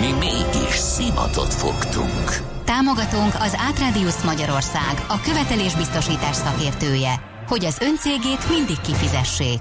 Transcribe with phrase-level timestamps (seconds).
[0.00, 2.42] Mi mégis szimatot fogtunk.
[2.64, 7.14] Támogatónk az Átrádiusz Magyarország, a követelésbiztosítás szakértője,
[7.48, 9.60] hogy az öncégét mindig kifizessék.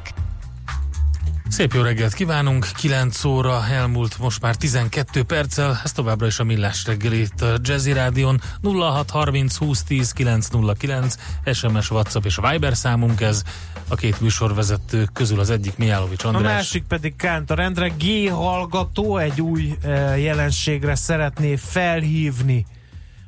[1.52, 6.44] Szép jó reggelt kívánunk, 9 óra elmúlt most már 12 perccel, ez továbbra is a
[6.44, 8.42] Millás reggel itt a Jazzy Rádion.
[8.64, 11.16] 0630 2010 909
[11.54, 13.44] SMS, WhatsApp és Viber számunk ez,
[13.88, 16.44] a két műsorvezető közül az egyik Mijálovics András.
[16.44, 22.66] A másik pedig Kántor Endre, G hallgató egy új eh, jelenségre szeretné felhívni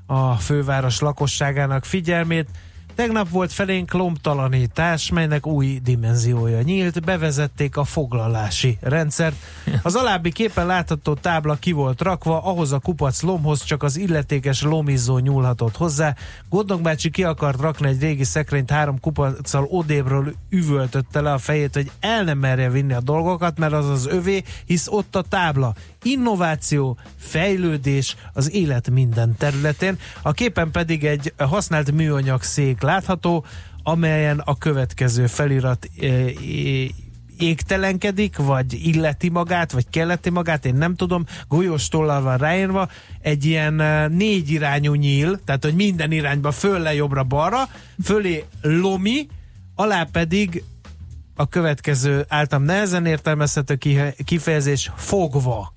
[0.05, 2.47] a főváros lakosságának figyelmét.
[2.95, 9.35] Tegnap volt felénk lombtalanítás, melynek új dimenziója nyílt, bevezették a foglalási rendszert.
[9.81, 14.61] Az alábbi képen látható tábla ki volt rakva, ahhoz a kupac lomhoz csak az illetékes
[14.61, 16.15] lomizó nyúlhatott hozzá.
[16.49, 21.73] Gondok bácsi ki akart rakni egy régi szekrényt három kupaccal odébről üvöltötte le a fejét,
[21.73, 25.73] hogy el nem merje vinni a dolgokat, mert az az övé, hisz ott a tábla
[26.03, 29.97] innováció, fejlődés az élet minden területén.
[30.21, 33.45] A képen pedig egy használt műanyag szék látható,
[33.83, 36.07] amelyen a következő felirat e,
[37.37, 42.89] égtelenkedik, vagy illeti magát, vagy kelleti magát, én nem tudom, golyós tollal van ráírva,
[43.21, 47.69] egy ilyen e, négy irányú nyíl, tehát hogy minden irányba fölle, jobbra, balra,
[48.03, 49.27] fölé lomi,
[49.75, 50.63] alá pedig
[51.35, 53.77] a következő általam nehezen értelmezhető
[54.25, 55.73] kifejezés fogva.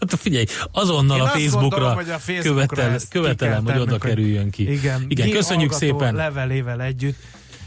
[0.00, 4.72] Hát figyelj, azonnal a Facebookra, gondolom, a Facebookra követel, követelem, hogy oda kerüljön ki.
[4.72, 6.14] Igen, Igen köszönjük szépen.
[6.14, 7.18] levelével együtt.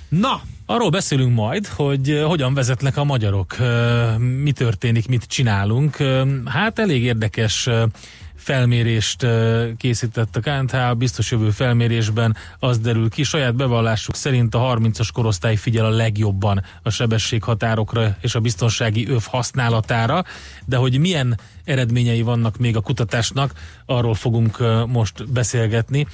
[0.09, 5.99] Na, Arról beszélünk majd, hogy eh, hogyan vezetnek a magyarok, eh, mi történik, mit csinálunk.
[5.99, 7.69] Eh, hát elég érdekes
[8.35, 9.25] felmérést
[9.77, 15.09] készített a KNTH, a biztos jövő felmérésben az derül ki, saját bevallásuk szerint a 30-as
[15.13, 20.23] korosztály figyel a legjobban a sebességhatárokra és a biztonsági öv használatára,
[20.65, 23.53] de hogy milyen eredményei vannak még a kutatásnak,
[23.85, 24.57] arról fogunk
[24.87, 26.07] most beszélgetni,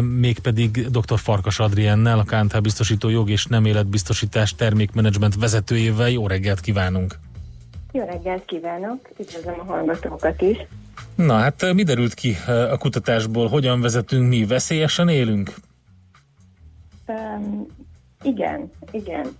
[0.00, 1.18] mégpedig dr.
[1.18, 6.10] Farkas Adriennel, a KNTH biztosító jog és nem életbiztosítás termékmenedzsment vezetőjével.
[6.10, 7.18] Jó reggelt kívánunk!
[7.92, 9.08] Jó reggelt kívánok!
[9.18, 10.56] Üdvözlöm a hallgatókat is!
[11.14, 12.36] Na hát mi derült ki
[12.70, 13.48] a kutatásból?
[13.48, 14.44] Hogyan vezetünk mi?
[14.44, 15.54] Veszélyesen élünk?
[17.06, 17.66] Um,
[18.22, 19.36] igen, igen.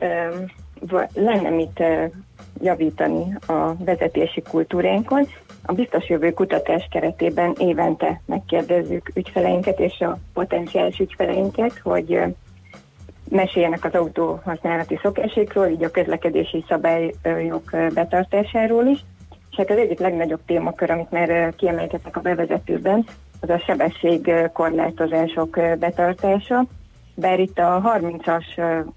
[0.00, 0.50] Um,
[1.14, 1.82] lenne mit
[2.60, 5.26] javítani a vezetési kultúránkon.
[5.62, 12.20] A biztos jövő kutatás keretében évente megkérdezzük ügyfeleinket és a potenciális ügyfeleinket, hogy
[13.28, 19.04] meséljenek az autó használati szokásékról, így a közlekedési szabályok betartásáról is
[19.56, 23.06] és hát az egyik legnagyobb témakör, amit már kiemelkedtek a bevezetőben,
[23.40, 26.64] az a sebességkorlátozások betartása,
[27.14, 28.44] bár itt a 30-as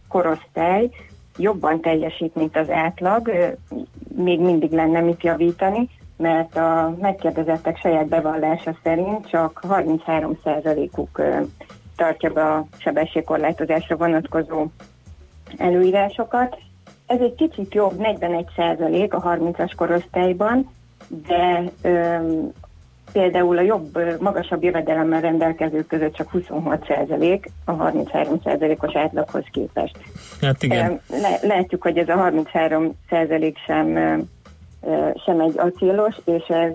[0.08, 0.90] korosztály
[1.40, 3.32] jobban teljesít, mint az átlag,
[4.16, 11.22] még mindig lenne mit javítani, mert a megkérdezettek saját bevallása szerint csak 33%-uk
[11.96, 14.66] tartja be a sebességkorlátozásra vonatkozó
[15.58, 16.58] előírásokat,
[17.10, 20.70] ez egy kicsit jobb, 41 százalék a 30-as korosztályban,
[21.08, 22.52] de öm,
[23.12, 29.98] például a jobb, magasabb jövedelemmel rendelkezők között csak 26 százalék a 33 százalékos átlaghoz képest.
[30.42, 31.02] Hát igen.
[31.42, 33.88] Látjuk, hogy ez a 33 százalék sem,
[35.26, 36.74] sem egy acélos, és ez,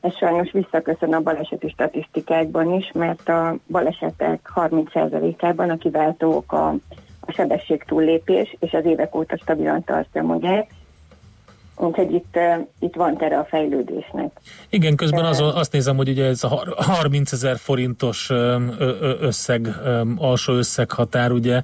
[0.00, 6.74] ez sajnos visszaköszön a baleseti statisztikákban is, mert a balesetek 30 százalékában a kiváltók a
[7.26, 10.68] a sebesség túllépés, és az évek óta stabilan tartja magát.
[11.82, 12.38] Úgyhogy itt,
[12.78, 14.40] itt van tere a fejlődésnek.
[14.70, 18.30] Igen, közben azon, azt nézem, hogy ugye ez a 30 ezer forintos
[19.20, 19.68] összeg,
[20.16, 21.62] alsó összeghatár, ugye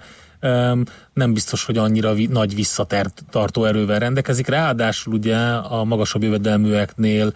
[1.12, 4.48] nem biztos, hogy annyira nagy visszatartó erővel rendelkezik.
[4.48, 7.32] Ráadásul ugye a magasabb jövedelműeknél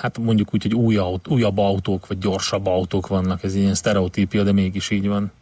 [0.00, 4.42] hát mondjuk úgy, hogy új autó, újabb autók, vagy gyorsabb autók vannak, ez ilyen sztereotípia,
[4.42, 5.32] de mégis így van.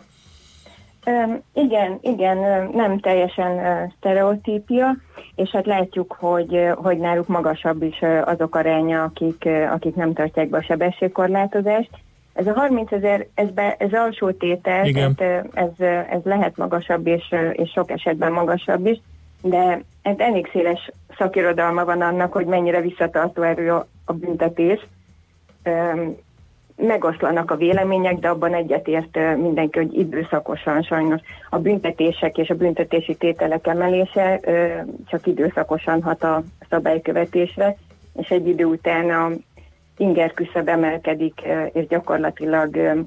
[1.53, 3.61] Igen, igen, nem teljesen
[3.99, 4.97] sztereotípia,
[5.35, 10.59] és hát látjuk, hogy, hogy náluk magasabb is azok aránya, akik, akik nem tartják be
[10.59, 11.91] a sebességkorlátozást.
[12.33, 15.15] Ez a 30 ezer, ez, be, ez alsó tétel, igen.
[15.15, 19.01] tehát ez, ez lehet magasabb, és, és sok esetben magasabb is,
[19.43, 24.87] de ez elég széles szakirodalma van annak, hogy mennyire visszatartó erő a, a büntetés
[26.77, 33.15] megoszlanak a vélemények, de abban egyetért mindenki, hogy időszakosan sajnos a büntetések és a büntetési
[33.15, 34.41] tételek emelése
[35.07, 37.77] csak időszakosan hat a szabálykövetésre,
[38.17, 39.31] és egy idő után a
[39.97, 41.41] inger küszöb emelkedik,
[41.73, 43.05] és gyakorlatilag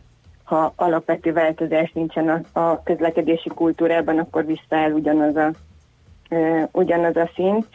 [0.47, 5.51] ha alapvető változás nincsen a, közlekedési kultúrában, akkor visszaáll ugyanaz a,
[6.71, 7.67] ugyanaz a szint.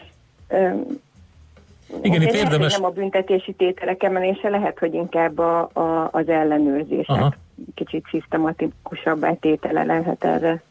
[2.00, 2.73] Igen, itt érdemes...
[2.73, 7.35] Nem a büntetési tételek emelése, lehet, hogy inkább a, a, az ellenőrzések Aha.
[7.75, 10.62] kicsit szisztematikusabbá tétele lehet erre.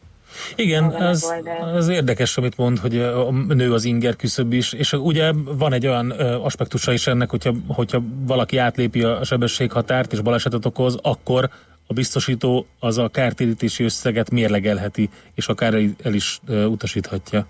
[0.56, 1.34] Igen, az,
[1.76, 5.88] az érdekes, amit mond, hogy a nő az inger küszöb is, és ugye van egy
[5.88, 6.10] olyan
[6.44, 11.50] aspektusa is ennek, hogyha, hogyha valaki átlépi a sebességhatárt és balesetet okoz, akkor
[11.88, 17.46] a biztosító az a kártérítési összeget mérlegelheti, és akár el is utasíthatja.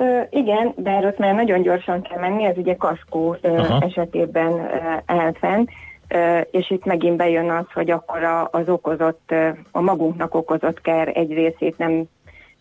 [0.00, 4.66] Ö, igen, de erről már nagyon gyorsan kell menni, ez ugye kaszkó ö, esetében ö,
[5.06, 5.64] áll fenn,
[6.08, 10.80] ö, és itt megint bejön az, hogy akkor a, az okozott, ö, a magunknak okozott
[10.80, 12.04] kár egy részét nem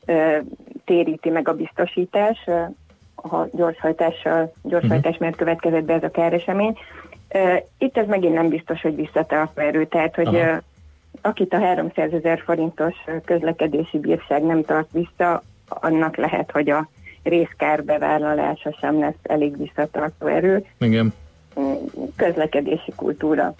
[0.05, 0.37] ö,
[0.85, 2.61] téríti meg a biztosítás, ö,
[3.15, 5.19] ha gyorshajtással, gyorshajtás uh-huh.
[5.19, 6.77] miatt következett be ez a káresemény.
[7.29, 10.53] Ö, itt ez megint nem biztos, hogy visszatartó erő, tehát hogy ö,
[11.21, 12.95] akit a 300 ezer forintos
[13.25, 16.87] közlekedési bírság nem tart vissza, annak lehet, hogy a
[17.23, 20.65] részkár bevállalása sem lesz elég visszatartó erő.
[20.79, 21.13] Igen.
[22.15, 23.55] Közlekedési kultúra.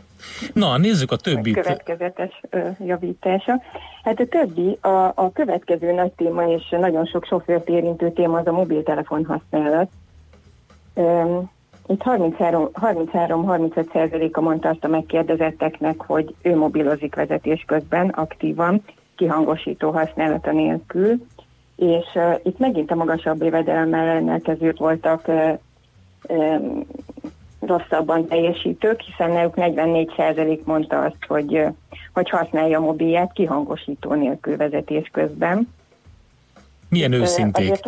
[0.53, 1.53] Na, nézzük a többit.
[1.53, 3.61] Következetes ö, javítása.
[4.03, 8.47] Hát a többi, a, a következő nagy téma, és nagyon sok sofőrt érintő téma az
[8.47, 9.89] a mobiltelefon használat.
[11.88, 18.83] Itt 33-35 százaléka mondta azt a megkérdezetteknek, hogy ő mobilozik vezetés közben aktívan,
[19.15, 21.25] kihangosító használata nélkül
[21.79, 25.59] és uh, itt megint a magasabb jövedelemmel rendelkezők voltak uh,
[26.27, 26.85] um,
[27.59, 31.73] rosszabban teljesítők, hiszen náluk 44% mondta azt, hogy, uh,
[32.13, 35.67] hogy használja a mobilját kihangosító nélkül vezetés közben.
[36.89, 37.71] Milyen őszinték.
[37.71, 37.81] Egy...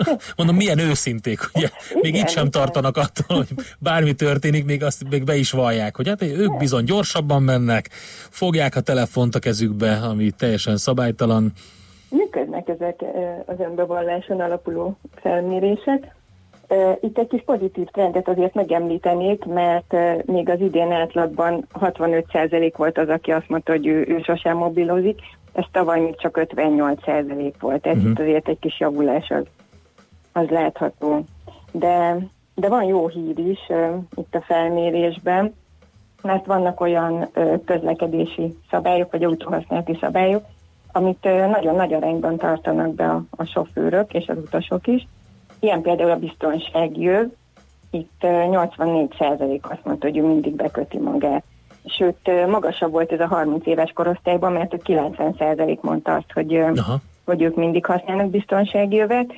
[0.36, 1.68] Mondom, milyen őszinték, ugye?
[1.94, 2.50] Még igen, itt sem igen.
[2.50, 6.84] tartanak attól, hogy bármi történik, még azt még be is vallják, hogy hát ők bizony
[6.84, 7.88] gyorsabban mennek,
[8.30, 11.52] fogják a telefont a kezükbe, ami teljesen szabálytalan,
[12.14, 13.04] működnek ezek
[13.46, 16.14] az önbevalláson alapuló felmérések.
[17.00, 19.94] Itt egy kis pozitív trendet azért megemlítenék, mert
[20.26, 25.20] még az idén átlagban 65% volt az, aki azt mondta, hogy ő, ő sosem mobilozik,
[25.54, 28.12] ez tavaly még csak 58% volt, tehát uh-huh.
[28.12, 29.44] itt azért egy kis javulás az,
[30.32, 31.24] az látható.
[31.72, 32.16] De,
[32.54, 35.54] de van jó hír is uh, itt a felmérésben,
[36.22, 40.44] mert vannak olyan uh, közlekedési szabályok, vagy autóhasználati szabályok,
[40.96, 45.06] amit nagyon nagy arányban tartanak be a, a sofőrök és az utasok is.
[45.60, 47.26] Ilyen például a biztonságjöv,
[47.90, 51.44] itt 84% azt mondta, hogy ő mindig beköti magát.
[51.84, 56.96] Sőt, magasabb volt ez a 30 éves korosztályban, mert a 90% mondta azt, hogy, Aha.
[57.24, 59.32] hogy ők mindig használnak biztonságjövet.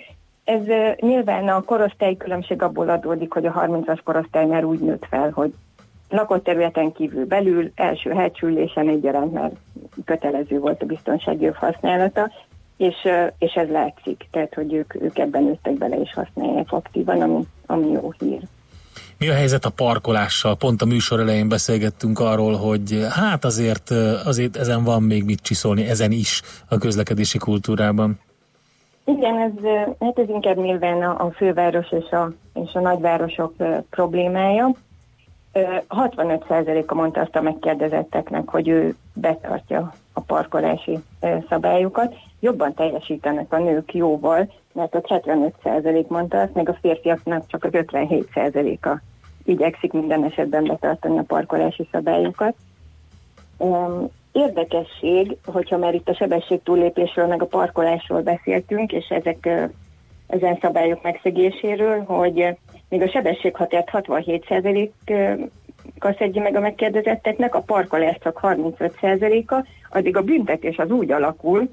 [0.44, 0.62] Ez
[0.96, 5.52] nyilván a korosztályi különbség abból adódik, hogy a 30-as korosztály már úgy nőtt fel, hogy
[6.08, 9.50] lakott területen kívül belül, első hegycsülésen egyaránt már
[10.04, 12.30] kötelező volt a biztonsági használata,
[12.76, 12.94] és,
[13.38, 17.90] és ez látszik, tehát hogy ők, ők ebben nőttek bele és használják aktívan, ami, ami
[17.90, 18.40] jó hír.
[19.18, 20.56] Mi a helyzet a parkolással?
[20.56, 23.90] Pont a műsor elején beszélgettünk arról, hogy hát azért,
[24.24, 28.20] azért ezen van még mit csiszolni, ezen is a közlekedési kultúrában.
[29.04, 29.52] Igen, ez,
[30.00, 33.54] hát ez inkább nyilván a, a főváros és a, és a nagyvárosok
[33.90, 34.70] problémája.
[35.88, 40.98] 65%-a mondta azt a megkérdezetteknek, hogy ő betartja a parkolási
[41.48, 42.14] szabályokat.
[42.40, 47.70] Jobban teljesítenek a nők jóval, mert ott 75% mondta azt, meg a férfiaknak csak az
[47.72, 49.00] 57%-a
[49.44, 52.54] igyekszik minden esetben betartani a parkolási szabályokat.
[54.32, 59.48] Érdekesség, hogyha már itt a sebesség túllépésről, meg a parkolásról beszéltünk, és ezek
[60.26, 62.56] ezen szabályok megszegéséről, hogy
[62.88, 70.76] még a sebességhatárt 67%-a szedje meg a megkérdezetteknek, a parkolás csak 35%-a, addig a büntetés
[70.76, 71.68] az úgy alakul,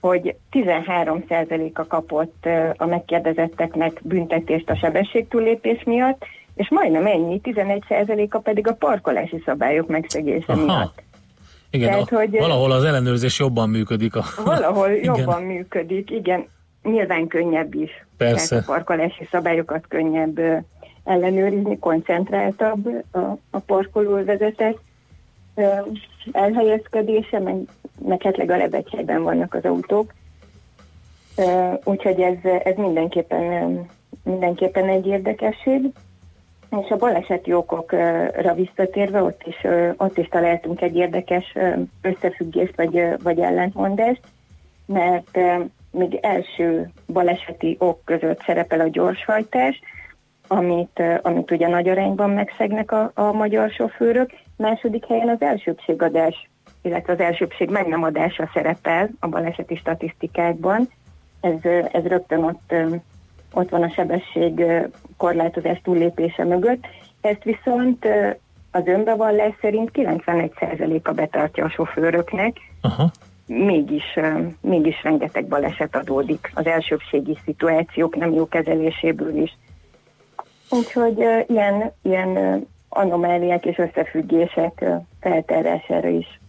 [0.00, 8.74] hogy 13%-a kapott a megkérdezetteknek büntetést a sebességtúllépés miatt, és majdnem ennyi, 11%-a pedig a
[8.74, 10.64] parkolási szabályok megszegése Aha.
[10.64, 11.02] miatt.
[11.70, 14.16] Igen, Tehát, a, hogy valahol az ellenőrzés jobban működik.
[14.16, 15.14] A, valahol igen.
[15.14, 16.46] jobban működik, igen
[16.82, 18.06] nyilván könnyebb is.
[18.16, 18.48] Persze.
[18.48, 20.40] Tehát a parkolási szabályokat könnyebb
[21.04, 23.18] ellenőrizni, koncentráltabb a,
[23.50, 24.76] a parkolóvezetek
[26.32, 27.56] elhelyezkedése, meg,
[28.06, 30.12] meg hát legalább egy helyben vannak az autók.
[31.84, 33.86] Úgyhogy ez, ez mindenképpen,
[34.24, 35.82] mindenképpen egy érdekesség.
[36.82, 41.54] És a baleseti okokra visszatérve, ott is, ott is találtunk egy érdekes
[42.02, 44.20] összefüggést vagy, vagy ellentmondást,
[44.86, 45.38] mert
[45.92, 49.80] még első baleseti ok között szerepel a gyorshajtás,
[50.46, 54.30] amit, amit ugye nagy arányban megszegnek a, a magyar sofőrök.
[54.56, 56.50] Második helyen az elsőbségadás,
[56.82, 60.88] illetve az elsőbség meg nem adása szerepel a baleseti statisztikákban.
[61.40, 62.74] Ez, ez rögtön ott,
[63.52, 64.64] ott van a sebesség
[65.16, 66.86] korlátozás túllépése mögött.
[67.20, 68.06] Ezt viszont
[68.70, 73.10] az önbevallás szerint 91%-a betartja a sofőröknek, Aha.
[73.46, 74.18] Mégis,
[74.60, 79.56] mégis rengeteg baleset adódik az elsőbségi szituációk nem jó kezeléséből is.
[80.70, 84.84] Úgyhogy ilyen, ilyen anomáliák és összefüggések
[85.20, 86.40] feltárására is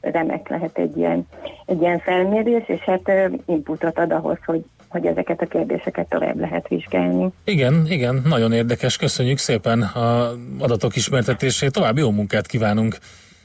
[0.00, 1.26] remek lehet egy ilyen,
[1.66, 3.10] egy ilyen felmérés, és hát
[3.46, 7.28] inputot ad ahhoz, hogy, hogy ezeket a kérdéseket tovább lehet vizsgálni.
[7.44, 8.96] Igen, igen, nagyon érdekes.
[8.96, 11.72] Köszönjük szépen a adatok ismertetését.
[11.72, 12.98] További jó munkát kívánunk,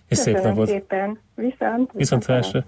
[0.07, 0.67] és Köszönöm szép napot.
[0.67, 1.19] szépen.
[1.35, 1.91] Viszont.
[1.93, 2.65] Viszont, viszont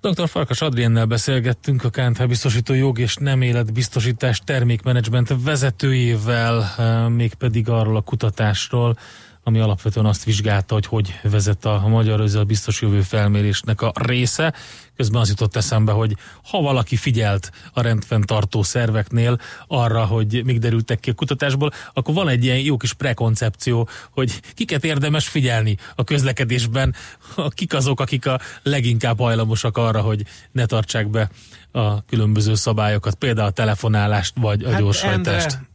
[0.00, 0.28] Dr.
[0.28, 7.96] Farkas Adriennel beszélgettünk a KNT biztosító jog és nem életbiztosítás termékmenedzsment vezetőjével, eh, mégpedig arról
[7.96, 8.96] a kutatásról,
[9.44, 14.54] ami alapvetően azt vizsgálta, hogy hogy vezet a magyar a biztos jövő felmérésnek a része.
[14.96, 21.00] Közben az jutott eszembe, hogy ha valaki figyelt a rendfenntartó szerveknél arra, hogy még derültek
[21.00, 26.04] ki a kutatásból, akkor van egy ilyen jó kis prekoncepció, hogy kiket érdemes figyelni a
[26.04, 26.94] közlekedésben,
[27.48, 30.22] kik azok, akik a leginkább hajlamosak arra, hogy
[30.52, 31.30] ne tartsák be
[31.72, 35.52] a különböző szabályokat, például a telefonálást vagy a hát gyorshajtást.
[35.52, 35.72] Endre,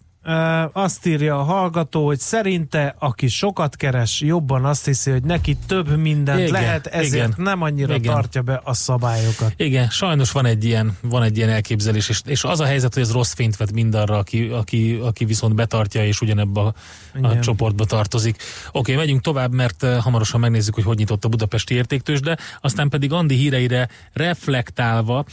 [0.71, 5.97] azt írja a hallgató, hogy szerinte, aki sokat keres, jobban azt hiszi, hogy neki több
[5.97, 8.13] mindent igen, lehet, ezért igen, nem annyira igen.
[8.13, 9.53] tartja be a szabályokat.
[9.57, 13.03] Igen, sajnos van egy ilyen, van egy ilyen elképzelés, és, és az a helyzet, hogy
[13.03, 16.73] ez rossz fényt vet mindarra, aki, aki, aki viszont betartja, és ugyanebbe a,
[17.21, 18.41] a csoportba tartozik.
[18.71, 23.11] Oké, megyünk tovább, mert hamarosan megnézzük, hogy hogy nyitott a budapesti értéktős, de aztán pedig
[23.11, 25.25] Andi híreire reflektálva,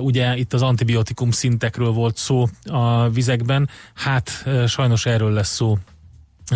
[0.00, 4.21] ugye itt az antibiotikum szintekről volt szó a vizekben, hát
[4.66, 5.78] sajnos erről lesz szó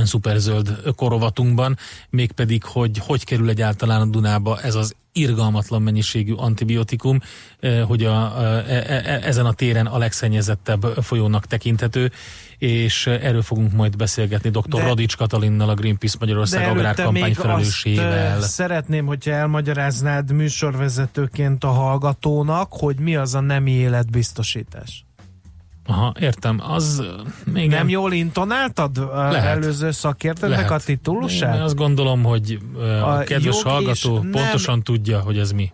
[0.04, 1.76] szuperzöld korovatunkban,
[2.10, 7.20] mégpedig, hogy hogy kerül egyáltalán a Dunába ez az irgalmatlan mennyiségű antibiotikum,
[7.86, 12.12] hogy a, a, e, e, ezen a téren a legszennyezettebb folyónak tekinthető,
[12.58, 14.68] és erről fogunk majd beszélgetni dr.
[14.68, 18.40] De, Radics Katalinnal, a Greenpeace Magyarország agrárkampány felelősével.
[18.40, 25.05] szeretném, hogyha elmagyaráznád műsorvezetőként a hallgatónak, hogy mi az a nemi életbiztosítás.
[25.86, 26.60] Aha, értem.
[26.62, 27.02] Az
[27.44, 29.44] még nem jól intonáltad Lehet.
[29.44, 31.54] előző szakértőnek a titulusát?
[31.54, 34.82] Én azt gondolom, hogy a, a kedves hallgató pontosan nem...
[34.82, 35.72] tudja, hogy ez mi.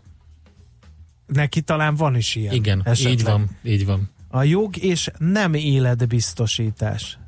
[1.26, 2.54] Neki talán van is ilyen.
[2.54, 3.12] Igen, esetleg.
[3.12, 4.11] így van, így van.
[4.28, 7.19] A jog és nem életbiztosítás.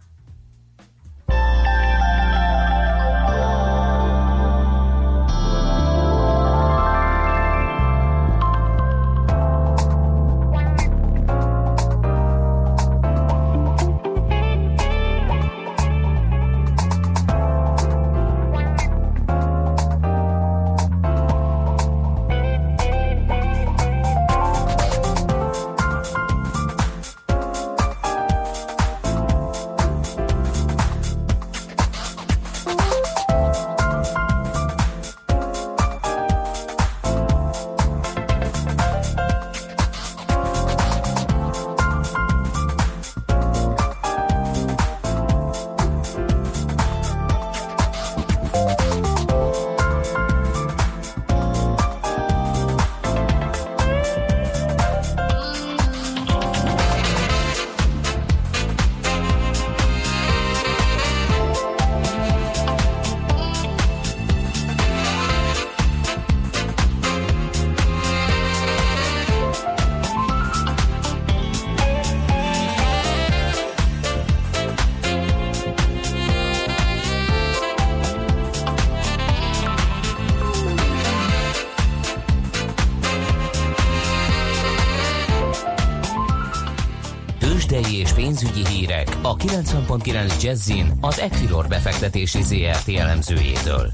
[89.34, 93.90] A 90.9 Jazzin az Equilor befektetési ZRT elemzőjétől.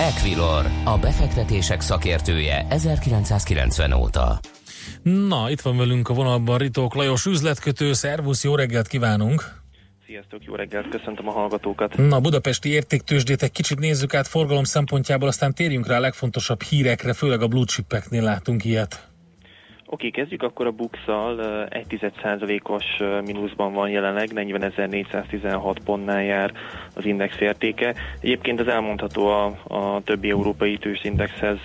[0.00, 4.38] Equilor, a befektetések szakértője 1990 óta.
[5.02, 7.92] Na, itt van velünk a vonalban Ritók Lajos üzletkötő.
[7.92, 9.60] Szervusz, jó reggelt kívánunk!
[10.06, 11.96] Sziasztok, jó reggelt, köszöntöm a hallgatókat.
[11.96, 17.12] Na, budapesti értéktősdét egy kicsit nézzük át forgalom szempontjából, aztán térjünk rá a legfontosabb hírekre,
[17.12, 19.11] főleg a blue chipeknél látunk ilyet.
[19.92, 21.66] Oké, kezdjük akkor a Bux-szal.
[21.68, 22.84] 1 os
[23.24, 26.52] mínuszban van jelenleg, 40.416 pontnál jár
[26.94, 27.94] az index értéke.
[28.20, 31.58] Egyébként ez elmondható a, a többi európai tőzsindexhez,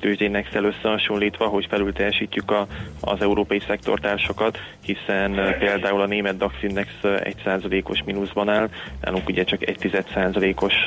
[0.00, 2.66] tőzsdénexel összehasonlítva, hogy felül teljesítjük a,
[3.00, 8.68] az európai szektortársakat, hiszen például a német DAX index 1 os mínuszban áll,
[9.00, 10.86] nálunk ugye csak 1% os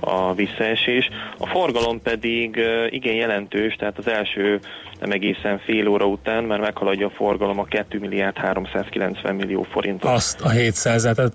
[0.00, 1.08] a visszaesés.
[1.38, 4.60] A forgalom pedig igen jelentős, tehát az első
[5.00, 10.10] nem egészen fél óra után már meghaladja a forgalom a 2 milliárd 390 millió forintot.
[10.10, 11.32] Azt a 700 tehát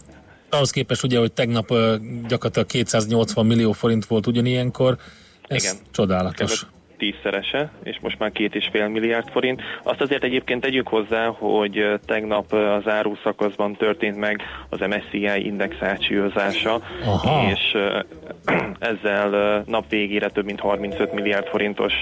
[0.49, 1.67] ahhoz képest ugye, hogy tegnap
[2.27, 4.97] gyakorlatilag 280 millió forint volt ugyanilyenkor,
[5.47, 5.75] ez Igen.
[5.91, 6.65] csodálatos
[6.97, 9.61] tízszerese, és most már két és fél milliárd forint.
[9.83, 16.81] Azt azért egyébként tegyük hozzá, hogy tegnap az áruszakaszban történt meg az MSCI index átsúlyozása,
[17.53, 17.77] és
[18.91, 21.93] ezzel nap végére több mint 35 milliárd forintos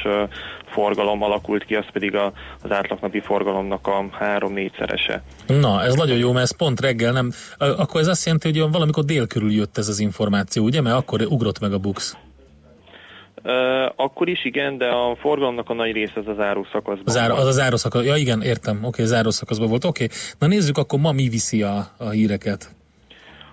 [0.65, 5.23] forgalom alakult ki, az pedig a, az átlagnapi forgalomnak a három-négyszerese.
[5.47, 7.31] Na, ez nagyon jó, mert ez pont reggel nem...
[7.57, 10.81] Akkor ez azt jelenti, hogy valamikor dél körül jött ez az információ, ugye?
[10.81, 12.17] Mert akkor ugrott meg a bux.
[13.95, 17.03] Akkor is igen, de a forgalomnak a nagy része az az áruszakaszban.
[17.05, 20.03] Az, áru, az az áruszakasz, ja igen, értem, oké, okay, az áruszakaszban volt, oké.
[20.03, 20.17] Okay.
[20.39, 22.75] Na nézzük, akkor ma mi viszi a, a híreket?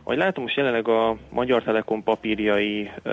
[0.05, 3.13] Ahogy látom, most jelenleg a Magyar Telekom papírjai uh,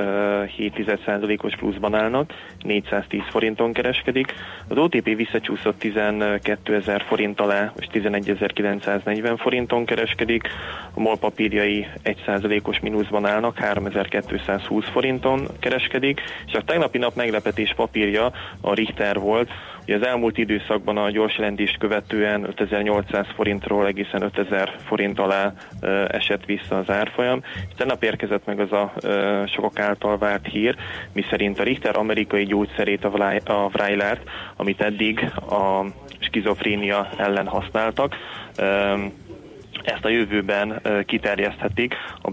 [0.57, 4.33] 7,1%-os pluszban állnak, 410 forinton kereskedik.
[4.67, 10.47] Az OTP visszacsúszott 12 ezer forint alá, most 11.940 forinton kereskedik.
[10.93, 18.31] A MOL papírjai 1%-os mínuszban állnak, 3220 forinton kereskedik, és a tegnapi nap meglepetés papírja
[18.61, 19.49] a Richter volt,
[19.93, 25.53] az elmúlt időszakban a gyors jelentést követően 5800 forintról egészen 5000 forint alá
[26.07, 27.41] esett vissza az árfolyam.
[27.77, 28.93] Tegnap érkezett meg az a
[29.47, 30.75] sokak által várt hír,
[31.13, 35.85] miszerint a Richter amerikai gyógyszerét, a Vrajlert, amit eddig a
[36.19, 38.15] skizofrénia ellen használtak,
[39.83, 42.31] ezt a jövőben kiterjeszthetik a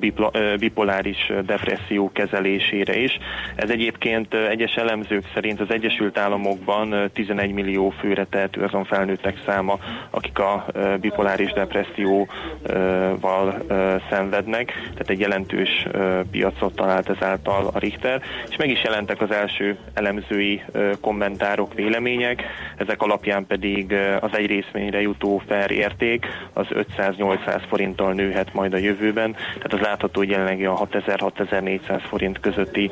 [0.59, 3.19] bipoláris depresszió kezelésére is.
[3.55, 9.79] Ez egyébként egyes elemzők szerint az Egyesült Államokban 11 millió főre tehető azon felnőttek száma,
[10.11, 10.67] akik a
[11.00, 13.65] bipoláris depresszióval
[14.11, 15.87] szenvednek, tehát egy jelentős
[16.30, 20.63] piacot talált ezáltal a Richter, és meg is jelentek az első elemzői
[21.00, 22.43] kommentárok, vélemények,
[22.76, 28.72] ezek alapján pedig az egy részvényre jutó fair érték az 508 800 forinttal nőhet majd
[28.72, 32.90] a jövőben, tehát az látható, hogy jelenleg a 6000-6400 forint közötti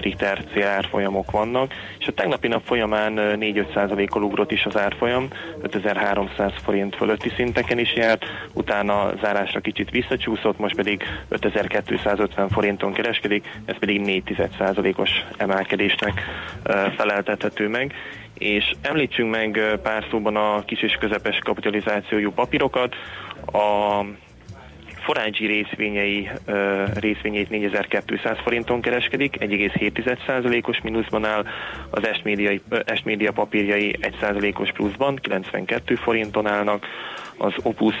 [0.00, 5.28] Ritter célárfolyamok vannak, és a tegnapi nap folyamán 4-5 kal ugrott is az árfolyam,
[5.62, 13.60] 5300 forint fölötti szinteken is járt, utána zárásra kicsit visszacsúszott, most pedig 5250 forinton kereskedik,
[13.64, 14.22] ez pedig 4
[14.96, 16.22] os emelkedésnek
[16.96, 17.94] feleltethető meg.
[18.38, 22.94] És említsünk meg pár szóban a kis és közepes kapitalizációjú papírokat.
[23.52, 24.04] A
[25.06, 26.30] Forágyi részvényei,
[26.94, 31.46] részvényeit 4200 forinton kereskedik, 1,7%-os mínuszban áll,
[31.90, 32.06] az
[32.84, 36.86] Est-média papírjai 1%-os pluszban, 92 forinton állnak,
[37.38, 37.94] az Opus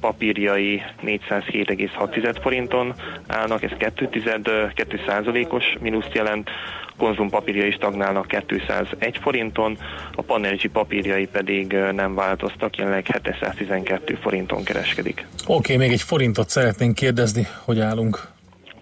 [0.00, 2.94] papírjai 407,6 forinton
[3.26, 4.08] állnak, ez 2,
[4.74, 6.50] 2 os mínuszt jelent,
[6.96, 9.78] konzum papírjai stagnálnak 201 forinton,
[10.14, 15.26] a Panergy papírjai pedig nem változtak, jelenleg 712 forinton kereskedik.
[15.46, 18.34] Oké, okay, még egy forintot szeretnénk kérdezni, hogy állunk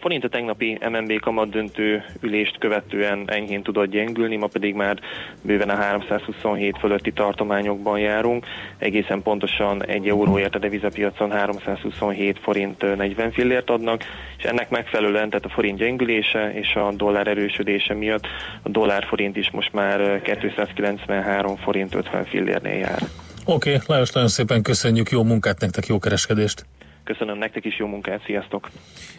[0.04, 4.98] forint a tegnapi MNB kamat döntő ülést követően enyhén tudott gyengülni, ma pedig már
[5.42, 8.46] bőven a 327 fölötti tartományokban járunk.
[8.78, 14.04] Egészen pontosan egy euróért a devizapiacon 327 forint 40 fillért adnak,
[14.38, 18.26] és ennek megfelelően, tehát a forint gyengülése és a dollár erősödése miatt
[18.62, 23.02] a dollár forint is most már 293 forint 50 fillérnél jár.
[23.44, 26.64] Oké, okay, Lajos, nagyon szépen köszönjük, jó munkát nektek, jó kereskedést!
[27.04, 28.70] Köszönöm nektek is jó munkát, sziasztok!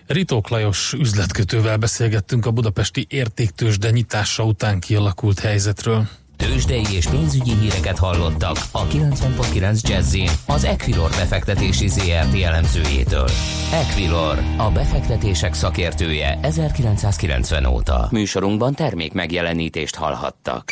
[0.08, 6.04] Ritók Lajos üzletkötővel beszélgettünk a budapesti értéktősde nyitása után kialakult helyzetről.
[6.38, 10.18] Tőzsdei és pénzügyi híreket hallottak a 90.9 jazz
[10.48, 13.30] az Equilor befektetési ZRT elemzőjétől.
[13.74, 18.08] Equilor, a befektetések szakértője 1990 óta.
[18.12, 20.64] Műsorunkban termék megjelenítést hallhattak.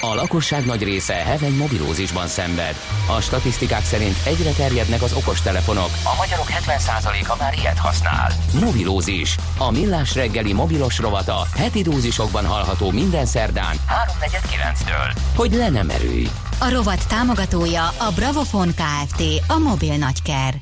[0.00, 2.74] A lakosság nagy része heveny mobilózisban szenved.
[3.16, 5.90] A statisztikák szerint egyre terjednek az okostelefonok.
[6.04, 8.32] A magyarok 70%-a már ilyet használ.
[8.60, 9.36] Mobilózis.
[9.58, 13.76] A millás reggeli mobilos rovata heti dózisokban hallható minden szerdán
[14.20, 15.16] 3.49-től.
[15.36, 16.28] Hogy le nem erőj.
[16.58, 19.22] A rovat támogatója a Bravofon Kft.
[19.46, 20.54] A mobil nagyker.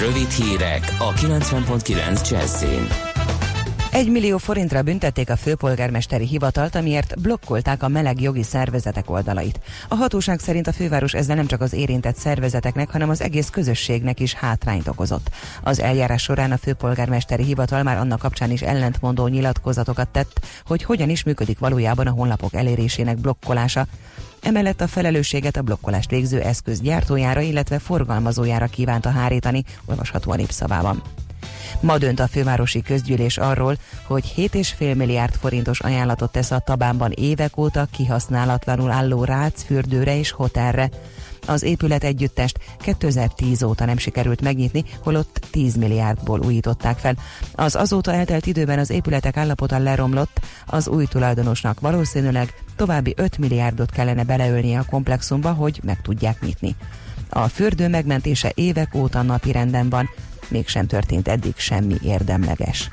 [0.00, 3.09] Rövid hírek a 90.9 Jazzin.
[3.92, 9.60] Egy millió forintra büntették a főpolgármesteri hivatalt, amiért blokkolták a meleg jogi szervezetek oldalait.
[9.88, 14.20] A hatóság szerint a főváros ezzel nem csak az érintett szervezeteknek, hanem az egész közösségnek
[14.20, 15.30] is hátrányt okozott.
[15.62, 21.08] Az eljárás során a főpolgármesteri hivatal már annak kapcsán is ellentmondó nyilatkozatokat tett, hogy hogyan
[21.08, 23.86] is működik valójában a honlapok elérésének blokkolása.
[24.42, 31.02] Emellett a felelősséget a blokkolást végző eszköz gyártójára, illetve forgalmazójára kívánta hárítani, olvasható a népszavában.
[31.80, 37.56] Ma dönt a fővárosi közgyűlés arról, hogy 7,5 milliárd forintos ajánlatot tesz a Tabánban évek
[37.56, 40.90] óta kihasználatlanul álló Rác fürdőre és hotelre.
[41.46, 47.16] Az épület együttest 2010 óta nem sikerült megnyitni, holott 10 milliárdból újították fel.
[47.52, 53.90] Az azóta eltelt időben az épületek állapota leromlott, az új tulajdonosnak valószínűleg további 5 milliárdot
[53.90, 56.76] kellene beleölnie a komplexumba, hogy meg tudják nyitni.
[57.28, 60.10] A fürdő megmentése évek óta napi renden van,
[60.50, 62.90] mégsem történt eddig semmi érdemleges.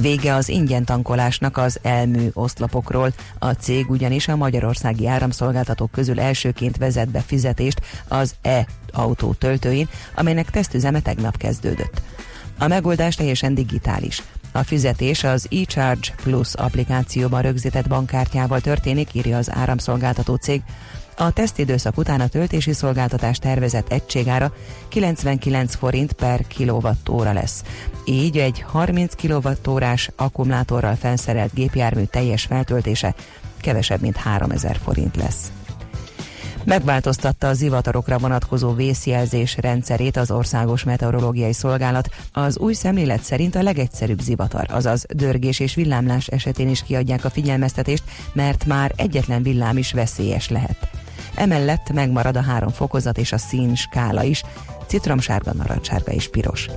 [0.00, 3.12] Vége az ingyen tankolásnak az elmű oszlopokról.
[3.38, 10.50] A cég ugyanis a magyarországi áramszolgáltatók közül elsőként vezet be fizetést az e-autó töltőin, amelynek
[10.50, 12.02] tesztüzeme tegnap kezdődött.
[12.58, 14.22] A megoldás teljesen digitális.
[14.52, 20.62] A fizetés az eCharge Plus applikációban rögzített bankkártyával történik, írja az áramszolgáltató cég.
[21.18, 24.52] A tesztidőszak után a töltési szolgáltatás tervezett egységára
[24.88, 27.62] 99 forint per kilovattóra lesz.
[28.04, 33.14] Így egy 30 kilovattórás akkumulátorral felszerelt gépjármű teljes feltöltése
[33.60, 35.50] kevesebb, mint 3000 forint lesz.
[36.64, 42.08] Megváltoztatta a zivatarokra vonatkozó vészjelzés rendszerét az Országos Meteorológiai Szolgálat.
[42.32, 47.30] Az új szemlélet szerint a legegyszerűbb zivatar, azaz dörgés és villámlás esetén is kiadják a
[47.30, 48.02] figyelmeztetést,
[48.32, 51.05] mert már egyetlen villám is veszélyes lehet.
[51.36, 54.42] Emellett megmarad a három fokozat és a szín skála is,
[54.86, 56.68] citromsárga, narancssárga és piros.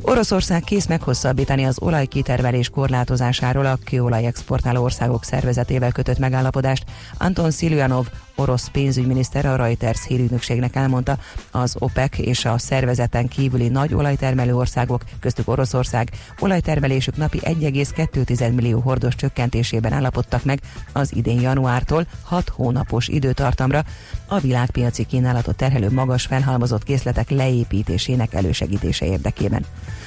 [0.00, 6.84] Oroszország kész meghosszabbítani az olajkitermelés korlátozásáról a kőolaj exportáló országok szervezetével kötött megállapodást.
[7.18, 8.06] Anton Sziljanov,
[8.36, 11.18] orosz pénzügyminiszter a Reuters hírügynökségnek elmondta,
[11.50, 18.80] az OPEC és a szervezeten kívüli nagy olajtermelő országok, köztük Oroszország, olajtermelésük napi 1,2 millió
[18.80, 20.60] hordos csökkentésében állapodtak meg
[20.92, 23.84] az idén januártól 6 hónapos időtartamra
[24.26, 29.64] a világpiaci kínálatot terhelő magas felhalmozott készletek leépítésének elősegítése érdekében.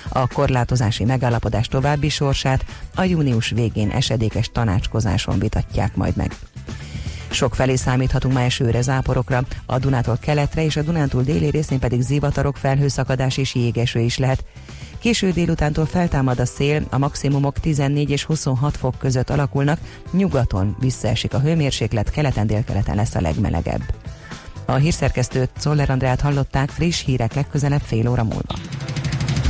[0.10, 2.66] A korlátozási megállapodás további sorsát
[2.96, 6.36] a június végén esedékes tanácskozáson vitatják majd meg.
[7.30, 12.02] Sok felé számíthatunk ma esőre, záporokra, a Dunától keletre és a Dunántúl déli részén pedig
[12.02, 14.44] zivatarok, felhőszakadás és jégeső is lehet.
[15.00, 19.80] Késő délutántól feltámad a szél, a maximumok 14 és 26 fok között alakulnak,
[20.12, 23.84] nyugaton visszaesik a hőmérséklet, keleten délkeleten lesz a legmelegebb.
[24.66, 28.56] A hírszerkesztőt Szoller Andrát hallották friss hírek legközelebb fél óra múlva.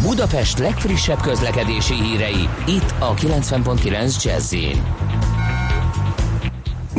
[0.02, 4.54] Budapest legfrissebb közlekedési hírei, itt a 90.9 jazz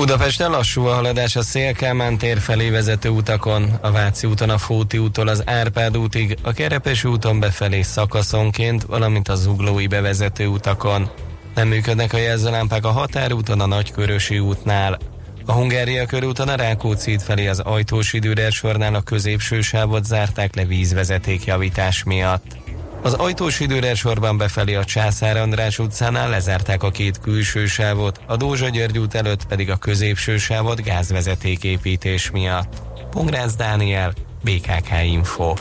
[0.01, 4.99] Budapesten lassú a haladás a Szélkámán tér felé vezető utakon, a Váci úton a Fóti
[4.99, 11.11] úttól az Árpád útig, a Kerepes úton befelé szakaszonként, valamint a Zuglói bevezető utakon.
[11.55, 14.99] Nem működnek a jelzőlámpák a határúton a Nagykörösi útnál.
[15.47, 21.45] A Hungária körúton a Rákóczi felé az ajtós időrersornál a középső sávot zárták le vízvezeték
[21.45, 22.60] javítás miatt.
[23.03, 28.37] Az ajtós időre sorban befelé a Császár András utcánál lezárták a két külső sávot, a
[28.37, 32.73] Dózsa György út előtt pedig a középső sávot gázvezeték építés miatt.
[33.11, 34.13] Pongrász Dániel,
[34.45, 35.55] BKK Info.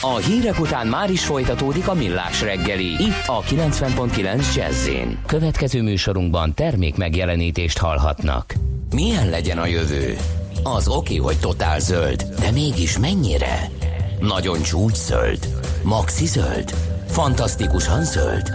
[0.00, 4.88] A hírek után már is folytatódik a millás reggeli, itt a 90.9 jazz
[5.26, 8.54] Következő műsorunkban termék megjelenítést hallhatnak.
[8.94, 10.16] Milyen legyen a jövő?
[10.62, 13.70] Az oké, hogy totál zöld, de mégis mennyire?
[14.22, 15.48] Nagyon csúcs zöld?
[15.82, 16.74] Maxi zöld?
[17.08, 18.50] Fantasztikusan zöld?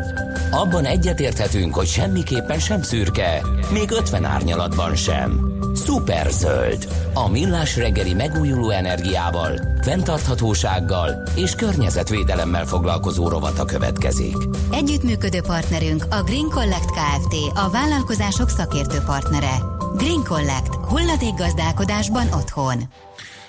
[0.52, 5.60] Abban egyetérthetünk, hogy semmiképpen sem szürke, még 50 árnyalatban sem.
[5.74, 6.88] Szuper zöld.
[7.14, 14.36] A millás reggeli megújuló energiával, fenntarthatósággal és környezetvédelemmel foglalkozó rovata következik.
[14.72, 17.36] Együttműködő partnerünk a Green Collect Kft.
[17.54, 19.58] A vállalkozások szakértő partnere.
[19.98, 20.76] Green Collect.
[20.76, 22.84] Hulladék gazdálkodásban otthon.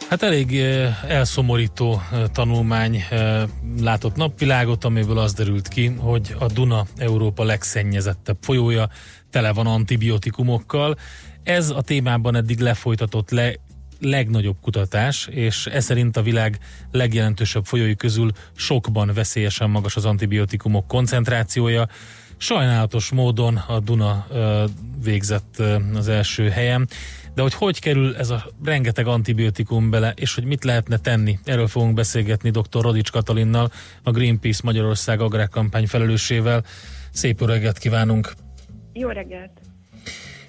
[0.08, 0.60] Hát elég
[1.08, 3.04] elszomorító tanulmány
[3.80, 8.88] látott napvilágot, amiből az derült ki, hogy a Duna Európa legszennyezettebb folyója,
[9.30, 10.96] tele van antibiotikumokkal.
[11.42, 13.54] Ez a témában eddig lefolytatott le
[14.00, 16.58] legnagyobb kutatás, és ez szerint a világ
[16.92, 21.88] legjelentősebb folyói közül sokban veszélyesen magas az antibiotikumok koncentrációja.
[22.36, 24.26] Sajnálatos módon a Duna
[25.02, 25.62] végzett
[25.94, 26.88] az első helyen,
[27.38, 31.66] de hogy hogy kerül ez a rengeteg antibiotikum bele, és hogy mit lehetne tenni, erről
[31.66, 32.80] fogunk beszélgetni dr.
[32.80, 33.70] Rodics Katalinnal,
[34.02, 36.64] a Greenpeace Magyarország agrárkampány felelősével.
[37.12, 38.32] Szép öreget kívánunk!
[38.92, 39.50] Jó reggelt!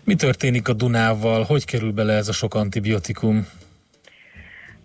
[0.04, 1.43] Mi történik a Dunával?
[1.43, 3.47] Hogy kerül bele ez a sok antibiotikum?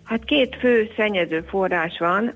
[0.03, 2.33] Hát két fő szennyező forrás van.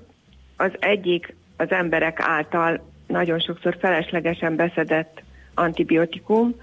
[0.56, 5.22] Az egyik az emberek által nagyon sokszor feleslegesen beszedett
[5.54, 6.54] antibiotikum,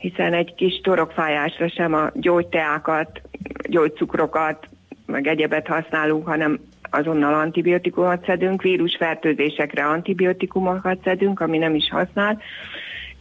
[0.00, 3.20] hiszen egy kis torokfájásra sem a gyógyteákat,
[3.68, 4.68] gyógycukrokat,
[5.06, 6.58] meg egyebet használunk, hanem
[6.90, 12.38] azonnal antibiotikumot szedünk, vírusfertőzésekre antibiotikumokat szedünk, ami nem is használ.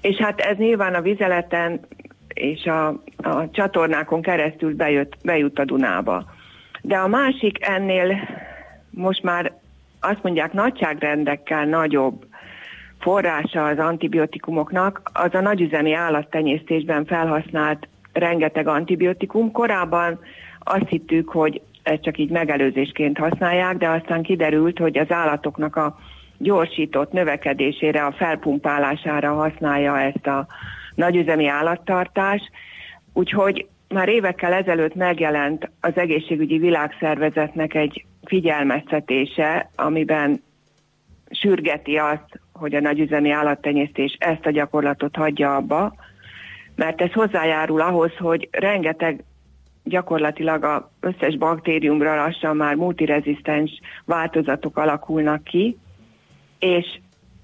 [0.01, 1.79] És hát ez nyilván a vizeleten
[2.33, 2.87] és a,
[3.17, 6.25] a csatornákon keresztül bejött, bejut a Dunába.
[6.81, 8.17] De a másik ennél
[8.89, 9.53] most már
[9.99, 12.25] azt mondják nagyságrendekkel nagyobb
[12.99, 19.51] forrása az antibiotikumoknak, az a nagyüzemi állattenyésztésben felhasznált rengeteg antibiotikum.
[19.51, 20.19] Korábban
[20.59, 25.97] azt hittük, hogy ezt csak így megelőzésként használják, de aztán kiderült, hogy az állatoknak a
[26.38, 30.47] gyorsított növekedésére, a felpumpálására használja ezt a
[30.95, 32.41] nagyüzemi állattartás.
[33.13, 40.43] Úgyhogy már évekkel ezelőtt megjelent az egészségügyi világszervezetnek egy figyelmeztetése, amiben
[41.29, 45.95] sürgeti azt, hogy a nagyüzemi állattenyésztés ezt a gyakorlatot hagyja abba,
[46.76, 49.24] mert ez hozzájárul ahhoz, hogy rengeteg
[49.84, 53.72] gyakorlatilag az összes baktériumra lassan már multirezisztens
[54.06, 55.78] változatok alakulnak ki,
[56.60, 56.86] és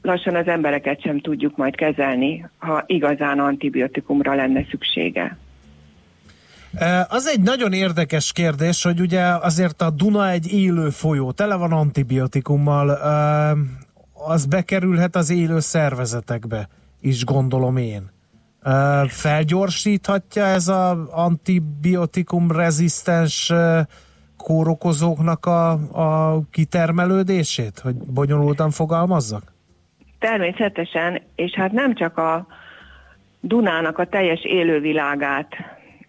[0.01, 5.37] lassan az embereket sem tudjuk majd kezelni, ha igazán antibiotikumra lenne szüksége.
[7.07, 11.71] Az egy nagyon érdekes kérdés, hogy ugye azért a Duna egy élő folyó, tele van
[11.71, 12.97] antibiotikummal,
[14.27, 16.67] az bekerülhet az élő szervezetekbe
[17.01, 18.13] is, gondolom én.
[19.07, 23.53] Felgyorsíthatja ez az antibiotikum rezisztens
[24.37, 29.53] kórokozóknak a, a kitermelődését, hogy bonyolultan fogalmazzak?
[30.19, 32.47] Természetesen, és hát nem csak a
[33.39, 35.47] Dunának a teljes élővilágát,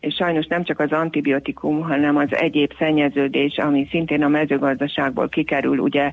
[0.01, 5.79] és sajnos nem csak az antibiotikum, hanem az egyéb szennyeződés, ami szintén a mezőgazdaságból kikerül,
[5.79, 6.13] ugye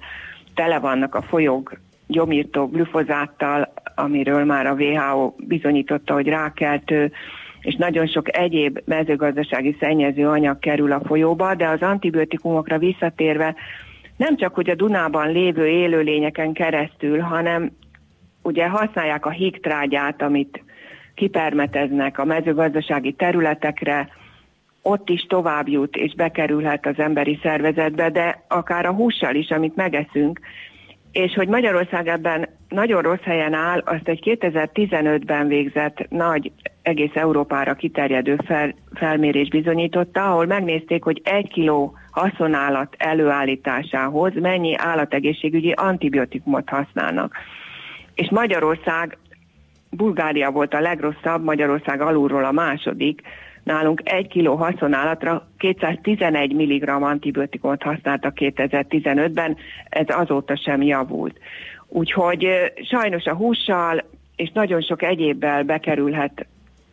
[0.54, 7.12] tele vannak a folyók gyomírtó glüfozáttal, amiről már a WHO bizonyította, hogy rákeltő,
[7.62, 13.56] és nagyon sok egyéb mezőgazdasági szennyező anyag kerül a folyóba, de az antibiotikumokra visszatérve
[14.18, 17.72] nem csak, hogy a Dunában lévő élőlényeken keresztül, hanem
[18.42, 20.64] ugye használják a hígtrágyát, amit
[21.16, 24.10] kipermeteznek a mezőgazdasági területekre,
[24.82, 29.76] ott is tovább jut és bekerülhet az emberi szervezetbe, de akár a hússal is, amit
[29.76, 30.40] megeszünk,
[31.14, 37.74] és hogy Magyarország ebben nagyon rossz helyen áll, azt egy 2015-ben végzett nagy, egész Európára
[37.74, 47.36] kiterjedő fel, felmérés bizonyította, ahol megnézték, hogy egy kiló haszonállat előállításához mennyi állategészségügyi antibiotikumot használnak.
[48.16, 49.18] És Magyarország,
[49.90, 53.22] Bulgária volt a legrosszabb, Magyarország alulról a második,
[53.64, 59.58] nálunk egy kiló haszonállatra 211 mg antibiotikumot használtak 2015-ben,
[59.90, 61.38] ez azóta sem javult.
[61.88, 62.48] Úgyhogy
[62.90, 64.04] sajnos a hússal
[64.36, 66.46] és nagyon sok egyébbel bekerülhet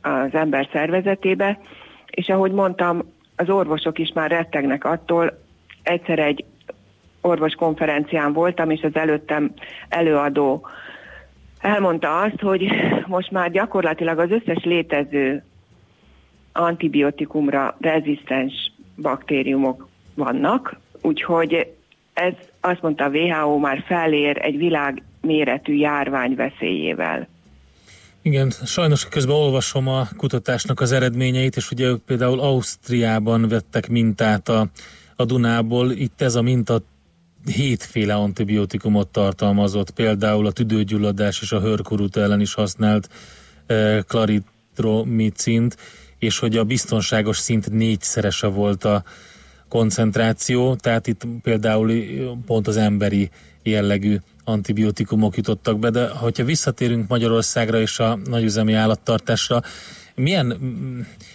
[0.03, 1.59] az ember szervezetébe,
[2.11, 3.03] és ahogy mondtam,
[3.37, 5.39] az orvosok is már rettegnek attól,
[5.83, 6.45] egyszer egy
[7.21, 9.53] orvoskonferencián voltam, és az előttem
[9.89, 10.67] előadó
[11.61, 12.73] elmondta azt, hogy
[13.07, 15.45] most már gyakorlatilag az összes létező
[16.61, 21.67] antibiotikumra rezisztens baktériumok vannak, úgyhogy
[22.13, 27.29] ez azt mondta a WHO már felér egy világméretű járvány veszélyével.
[28.23, 34.49] Igen, sajnos közben olvasom a kutatásnak az eredményeit, és ugye ők például Ausztriában vettek mintát
[34.49, 34.69] a,
[35.17, 36.83] a Dunából, itt ez a minta
[37.45, 43.09] hétféle antibiotikumot tartalmazott, például a tüdőgyulladás és a hörkurut ellen is használt
[43.67, 45.77] eh, klaritromicint,
[46.21, 49.03] és hogy a biztonságos szint négyszerese volt a
[49.69, 51.93] koncentráció, tehát itt például
[52.47, 53.31] pont az emberi
[53.63, 59.61] jellegű antibiotikumok jutottak be, de hogyha visszatérünk Magyarországra és a nagyüzemi állattartásra,
[60.15, 60.57] milyen,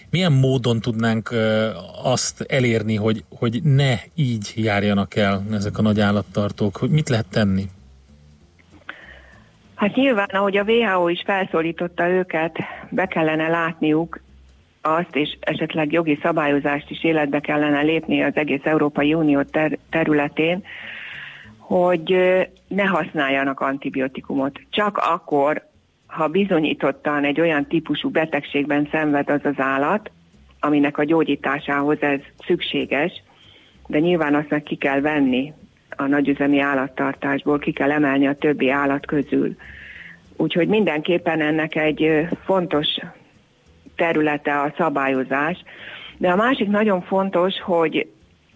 [0.10, 1.34] milyen módon tudnánk
[2.04, 6.78] azt elérni, hogy, hogy ne így járjanak el ezek a nagy állattartók?
[6.78, 7.66] Hogy mit lehet tenni?
[9.76, 12.58] Hát nyilván, ahogy a WHO is felszólította őket,
[12.90, 14.20] be kellene látniuk
[14.86, 20.64] azt, és esetleg jogi szabályozást is életbe kellene lépni az egész Európai Unió ter- területén,
[21.58, 22.16] hogy
[22.68, 24.60] ne használjanak antibiotikumot.
[24.70, 25.68] Csak akkor,
[26.08, 30.12] ha bizonyítottan egy olyan típusú betegségben szenved az az állat,
[30.60, 33.24] aminek a gyógyításához ez szükséges,
[33.88, 35.54] de nyilván azt meg ki kell venni
[35.90, 39.56] a nagyüzemi állattartásból, ki kell emelni a többi állat közül.
[40.36, 42.88] Úgyhogy mindenképpen ennek egy fontos
[43.96, 45.64] területe a szabályozás.
[46.18, 48.08] De a másik nagyon fontos, hogy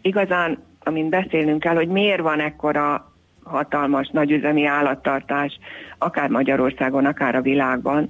[0.01, 5.59] igazán, amint beszélnünk kell, hogy miért van ekkora hatalmas nagyüzemi állattartás,
[5.97, 8.09] akár Magyarországon, akár a világban,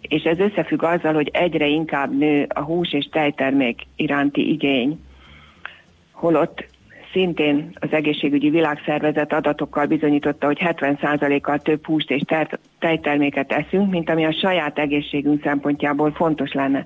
[0.00, 5.00] és ez összefügg azzal, hogy egyre inkább nő a hús és tejtermék iránti igény,
[6.12, 6.66] holott
[7.16, 12.22] szintén az egészségügyi világszervezet adatokkal bizonyította, hogy 70%-kal több húst és
[12.78, 16.84] tejterméket eszünk, mint ami a saját egészségünk szempontjából fontos lenne.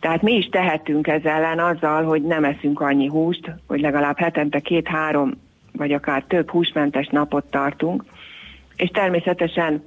[0.00, 4.60] Tehát mi is tehetünk ezzel ellen azzal, hogy nem eszünk annyi húst, hogy legalább hetente
[4.60, 5.32] két-három
[5.72, 8.04] vagy akár több húsmentes napot tartunk,
[8.76, 9.82] és természetesen,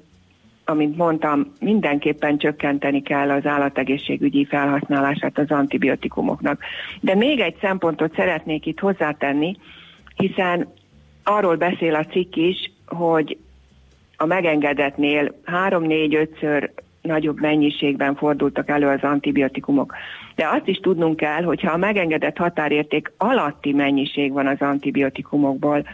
[0.66, 6.62] amint mondtam, mindenképpen csökkenteni kell az állategészségügyi felhasználását az antibiotikumoknak.
[7.00, 9.56] De még egy szempontot szeretnék itt hozzátenni,
[10.16, 10.68] hiszen
[11.24, 13.38] arról beszél a cikk is, hogy
[14.18, 16.70] a megengedetnél 3-4-5-ször
[17.02, 19.96] nagyobb mennyiségben fordultak elő az antibiotikumok.
[20.36, 25.86] De azt is tudnunk kell, hogy ha a megengedett határérték alatti mennyiség van az antibiotikumokból,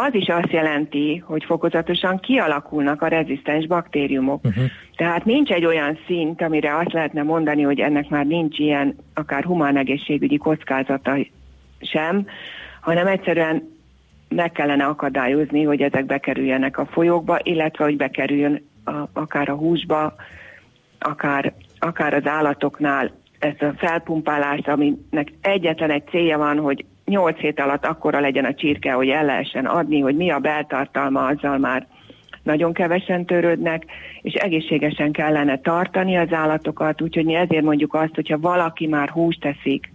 [0.00, 4.44] az is azt jelenti, hogy fokozatosan kialakulnak a rezisztens baktériumok.
[4.44, 4.64] Uh-huh.
[4.96, 9.44] Tehát nincs egy olyan szint, amire azt lehetne mondani, hogy ennek már nincs ilyen akár
[9.44, 11.16] humán egészségügyi kockázata
[11.80, 12.26] sem,
[12.80, 13.76] hanem egyszerűen
[14.28, 20.14] meg kellene akadályozni, hogy ezek bekerüljenek a folyókba, illetve hogy bekerüljön a, akár a húsba,
[20.98, 27.60] akár, akár az állatoknál ez a felpumpálás, aminek egyetlen egy célja van, hogy 8 hét
[27.60, 31.86] alatt akkora legyen a csirke, hogy el lehessen adni, hogy mi a beltartalma, azzal már
[32.42, 33.84] nagyon kevesen törődnek,
[34.22, 39.40] és egészségesen kellene tartani az állatokat, úgyhogy mi ezért mondjuk azt, hogyha valaki már húst
[39.40, 39.90] teszik,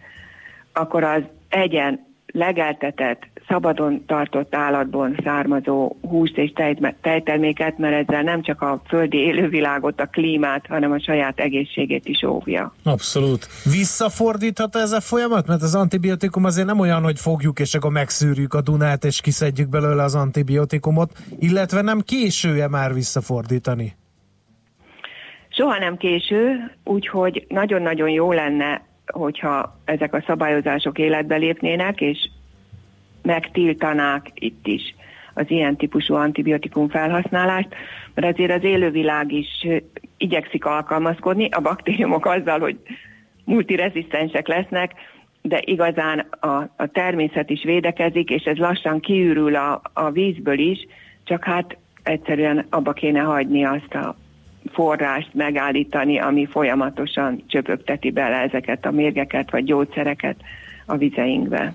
[0.73, 6.53] akkor az egyen legeltetett, szabadon tartott állatból származó húst és
[7.01, 12.23] tejterméket, mert ezzel nem csak a földi élővilágot, a klímát, hanem a saját egészségét is
[12.23, 12.73] óvja.
[12.83, 13.47] Abszolút.
[13.63, 15.47] Visszafordíthat ez a folyamat?
[15.47, 19.69] Mert az antibiotikum azért nem olyan, hogy fogjuk és akkor megszűrjük a Dunát és kiszedjük
[19.69, 23.95] belőle az antibiotikumot, illetve nem késője már visszafordítani?
[25.49, 32.29] Soha nem késő, úgyhogy nagyon-nagyon jó lenne hogyha ezek a szabályozások életbe lépnének, és
[33.21, 34.95] megtiltanák itt is
[35.33, 37.67] az ilyen típusú antibiotikum felhasználást,
[38.13, 39.67] mert azért az élővilág is
[40.17, 42.77] igyekszik alkalmazkodni, a baktériumok azzal, hogy
[43.43, 44.91] multirezisztensek lesznek,
[45.41, 50.87] de igazán a, a természet is védekezik, és ez lassan kiürül a, a vízből is,
[51.23, 54.15] csak hát egyszerűen abba kéne hagyni azt a
[54.73, 60.35] forrást megállítani, ami folyamatosan csöpögteti bele ezeket a mérgeket vagy gyógyszereket
[60.85, 61.73] a vizeinkbe.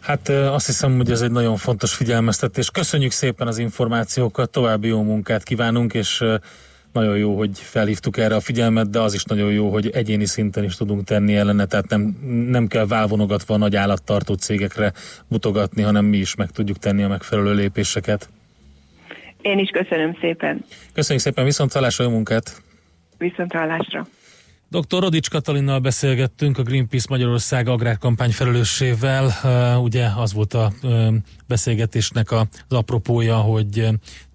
[0.00, 2.70] Hát azt hiszem, hogy ez egy nagyon fontos figyelmeztetés.
[2.70, 6.24] Köszönjük szépen az információkat, további jó munkát kívánunk, és
[6.92, 10.64] nagyon jó, hogy felhívtuk erre a figyelmet, de az is nagyon jó, hogy egyéni szinten
[10.64, 12.16] is tudunk tenni ellene, tehát nem,
[12.48, 14.92] nem kell válvonogatva a nagy állattartó cégekre
[15.28, 18.28] mutogatni, hanem mi is meg tudjuk tenni a megfelelő lépéseket.
[19.46, 20.64] Én is köszönöm szépen.
[20.92, 22.62] Köszönjük szépen, viszont hallásra, jó munkát!
[23.18, 24.06] Viszont hallásra.
[24.70, 25.00] Dr.
[25.00, 29.30] Rodics Katalinnal beszélgettünk, a Greenpeace Magyarország agrárkampány felelőssével.
[29.82, 30.72] Ugye az volt a
[31.46, 33.88] beszélgetésnek az apropója, hogy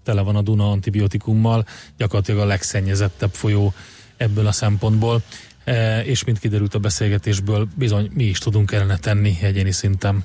[0.04, 1.64] tele van a Duna antibiotikummal,
[1.96, 3.72] gyakorlatilag a legszennyezettebb folyó
[4.16, 5.22] ebből a szempontból,
[6.04, 10.24] és mint kiderült a beszélgetésből, bizony mi is tudunk ellene tenni egyéni szinten.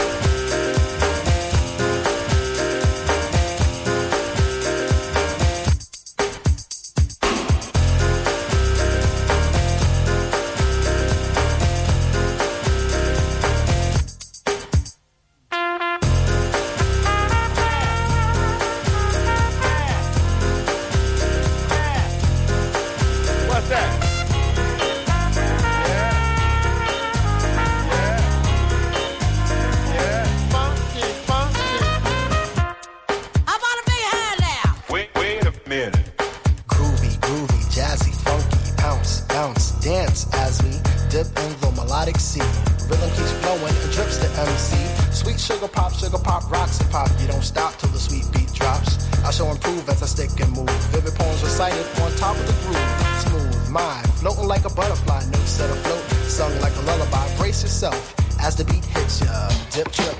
[39.81, 40.71] Dance as we
[41.09, 42.45] dip in the melodic sea.
[42.87, 44.77] Rhythm keeps flowing and drips the MC.
[45.11, 47.09] Sweet sugar pop, sugar pop, rocks and pop.
[47.19, 49.09] You don't stop till the sweet beat drops.
[49.25, 50.69] I shall improve as I stick and move.
[50.93, 52.91] Vivid poems recited on top of the groove.
[53.25, 56.03] Smooth mind, floating like a butterfly, no set afloat.
[56.29, 57.25] Sung like a lullaby.
[57.37, 59.49] Brace yourself as the beat hits ya.
[59.71, 60.15] Dip, trip,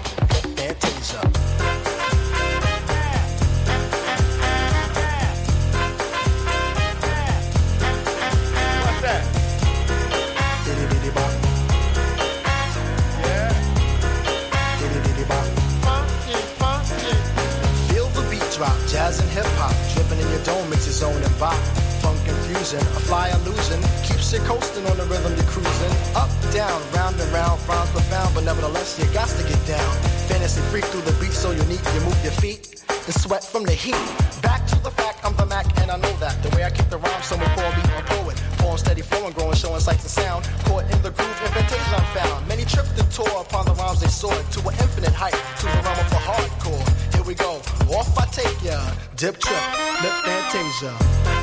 [0.57, 1.80] hip, fantasia.
[19.41, 21.57] Hip hop, dripping in your dome, it's your zone and bop.
[22.01, 25.93] Funk confusion, a fly illusion, keeps you coasting on the rhythm you're cruising.
[26.15, 29.91] Up, down, round and round, rhymes profound, but nevertheless you got to get down.
[30.29, 33.73] Fantasy freak through the beat, so unique, you move your feet and sweat from the
[33.73, 33.97] heat.
[34.41, 36.41] Back to the fact, I'm the Mac, and I know that.
[36.43, 38.50] The way I kick the rhyme, someone call me a poet.
[38.61, 40.45] Poem steady flowing, growing, showing sights and sound.
[40.65, 42.47] Caught in the groove, invitation I'm found.
[42.47, 45.81] Many tripped and tore upon the rhymes they soared to an infinite height, to the
[45.81, 46.85] realm of the hardcore.
[47.15, 47.57] Here we go,
[47.89, 48.79] off I take ya.
[49.15, 49.63] Dip trip,
[50.03, 51.40] lip fantasia.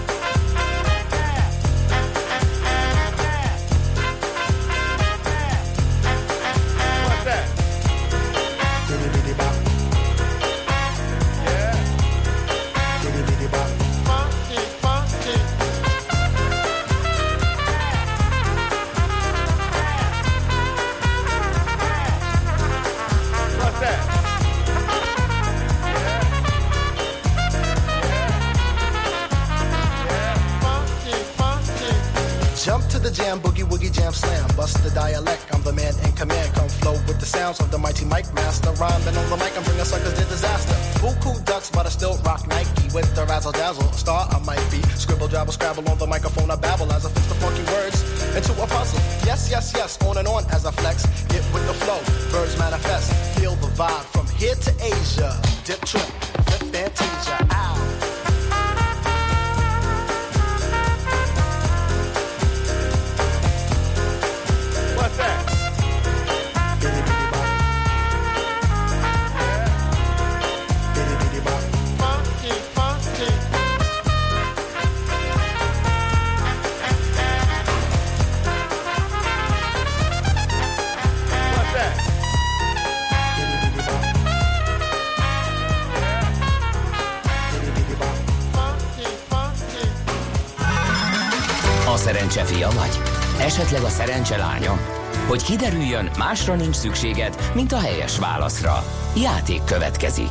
[34.88, 36.54] The dialect, I'm the man in command.
[36.54, 38.70] Come flow with the sounds of the mighty Mike Master.
[38.72, 40.74] Rhyming on the mic, I'm bringing suckers to disaster.
[41.00, 43.90] Buku ducks, but I still rock Nike with the razzle dazzle.
[43.92, 44.80] Star I might be.
[44.96, 46.50] Scribble, jabble, scrabble on the microphone.
[46.50, 46.56] I
[95.38, 98.84] Hogy kiderüljön, másra nincs szükséged, mint a helyes válaszra.
[99.16, 100.30] Játék következik.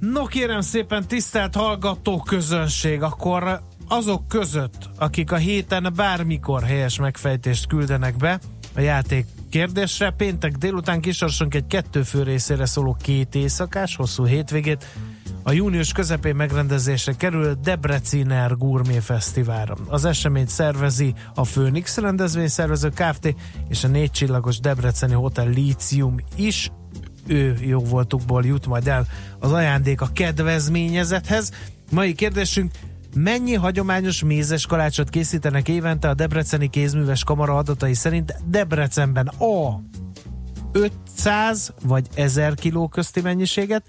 [0.00, 7.66] No kérem szépen, tisztelt hallgató közönség, akkor azok között, akik a héten bármikor helyes megfejtést
[7.66, 8.38] küldenek be
[8.76, 14.86] a játék kérdésre, péntek délután kisorsunk egy kettő fő részére szóló két éjszakás, hosszú hétvégét,
[15.46, 19.76] a június közepén megrendezésre kerül Debreciner Gourmet Fesztiválra.
[19.88, 23.34] Az eseményt szervezi a Phoenix rendezvényszervező Kft.
[23.68, 26.70] és a négy csillagos Debreceni Hotel Lícium is
[27.26, 29.06] ő jó voltukból jut majd el
[29.38, 31.50] az ajándék a kedvezményezethez.
[31.90, 32.70] Mai kérdésünk,
[33.14, 39.80] mennyi hagyományos mézes kalácsot készítenek évente a Debreceni Kézműves Kamara adatai szerint Debrecenben A.
[40.72, 43.84] 500 vagy 1000 kiló közti mennyiséget,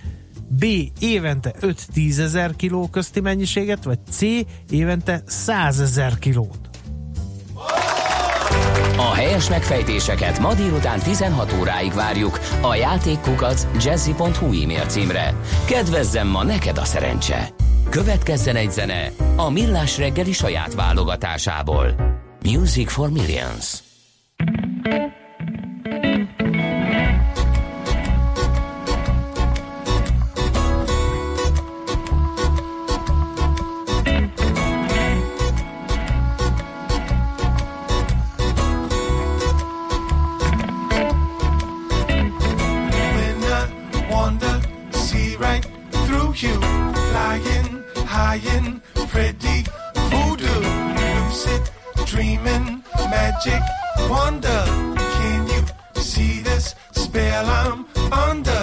[0.59, 0.65] B.
[0.99, 4.21] Évente 5-10 ezer kiló közti mennyiséget, vagy C.
[4.69, 6.59] Évente 100 ezer kilót.
[8.97, 15.33] A helyes megfejtéseket ma délután 16 óráig várjuk a játékkukac jazzy.hu e-mail címre.
[15.65, 17.49] Kedvezzem ma neked a szerencse!
[17.89, 21.95] Következzen egy zene a Millás reggeli saját válogatásából.
[22.43, 23.83] Music for Millions.
[24.85, 25.24] when
[52.05, 53.61] dreaming, magic
[54.09, 54.63] wonder.
[54.95, 58.54] Can you see this spell I'm under?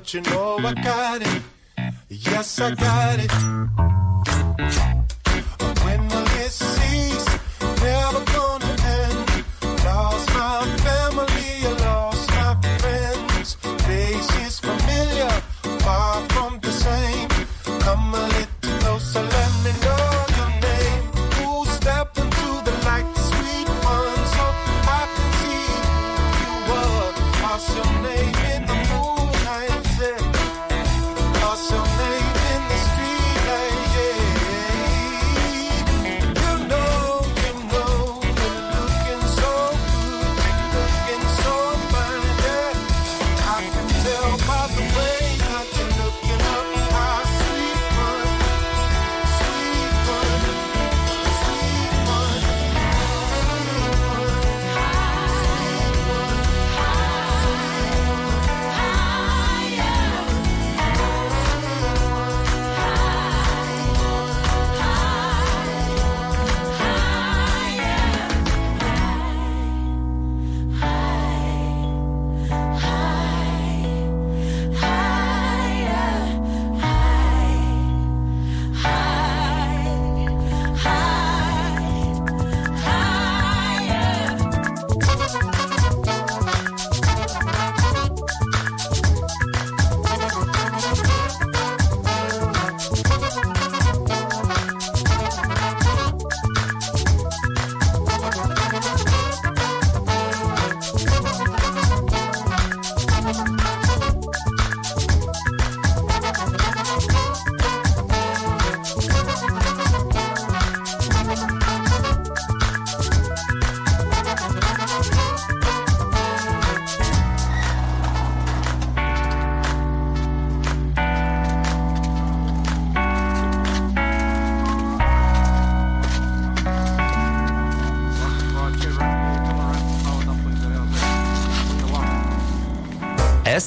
[0.00, 0.32] Keep you.
[0.34, 1.42] Oh, I got it.
[2.08, 3.83] Yes, I got it.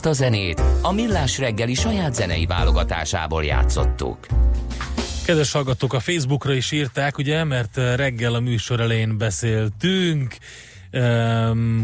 [0.07, 4.17] A zenét a Millás reggeli saját zenei válogatásából játszottuk.
[5.25, 10.35] Kedves hallgatók, a Facebookra is írták, ugye, mert reggel a műsor elején beszéltünk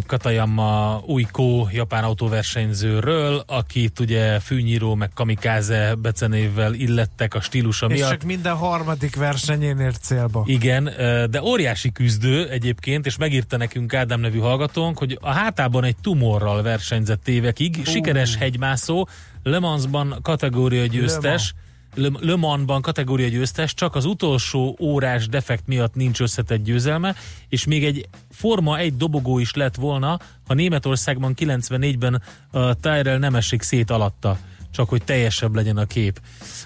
[0.06, 8.10] Katayama Uiko, japán autóversenyzőről, akit ugye fűnyíró meg kamikáze becenévvel illettek a stílusa És miatt.
[8.10, 10.44] csak minden harmadik versenyén ért célba.
[10.46, 10.84] Igen,
[11.30, 16.62] de óriási küzdő egyébként, és megírta nekünk Ádám nevű hallgatónk, hogy a hátában egy tumorral
[16.62, 17.86] versenyzett évekig, uh.
[17.86, 19.08] sikeres hegymászó,
[19.44, 21.54] Le Mansban kategória győztes,
[21.94, 27.16] Le, Le Mansban kategória győztes, csak az utolsó órás defekt miatt nincs összetett győzelme,
[27.50, 32.22] és még egy Forma egy dobogó is lett volna, ha Németországban 94-ben
[32.52, 34.38] a Tyrell nem esik szét alatta
[34.74, 36.22] csak hogy teljesebb legyen a kép.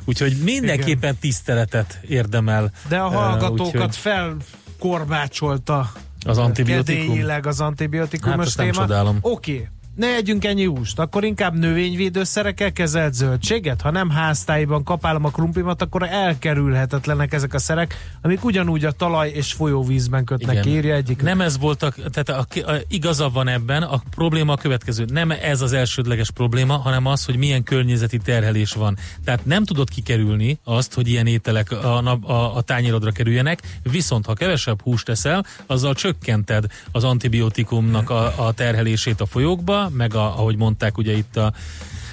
[0.05, 1.17] Úgyhogy mindenképpen Igen.
[1.19, 2.71] tiszteletet érdemel.
[2.87, 5.91] De a eh, hallgatókat úgyhogy- felkorbácsolta
[6.25, 7.05] Az antibiotikum?
[7.05, 9.13] kedélyileg az antibiotikumos Hát azt nem téma.
[9.21, 9.67] Oké, okay.
[9.97, 13.81] Ne együnk ennyi húst, akkor inkább növényvédőszerekkel kezelt zöldséget.
[13.81, 19.29] Ha nem háztáiban kapálom a krumplimat, akkor elkerülhetetlenek ezek a szerek, amik ugyanúgy a talaj
[19.29, 20.67] és folyóvízben kötnek, Igen.
[20.67, 21.21] írja egyik.
[21.21, 25.05] Nem ez volt, a, tehát a, a, igaza van ebben, a probléma a következő.
[25.11, 28.97] Nem ez az elsődleges probléma, hanem az, hogy milyen környezeti terhelés van.
[29.23, 34.25] Tehát nem tudod kikerülni azt, hogy ilyen ételek a, nap- a, a tányérodra kerüljenek, viszont
[34.25, 40.39] ha kevesebb húst eszel, azzal csökkented az antibiotikumnak a, a terhelését a folyókba, meg a,
[40.39, 41.53] ahogy mondták ugye itt a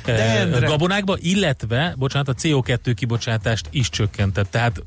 [0.05, 4.51] eh, Endre- gabonákba, illetve, bocsánat, a CO2 kibocsátást is csökkentett.
[4.51, 4.83] Tehát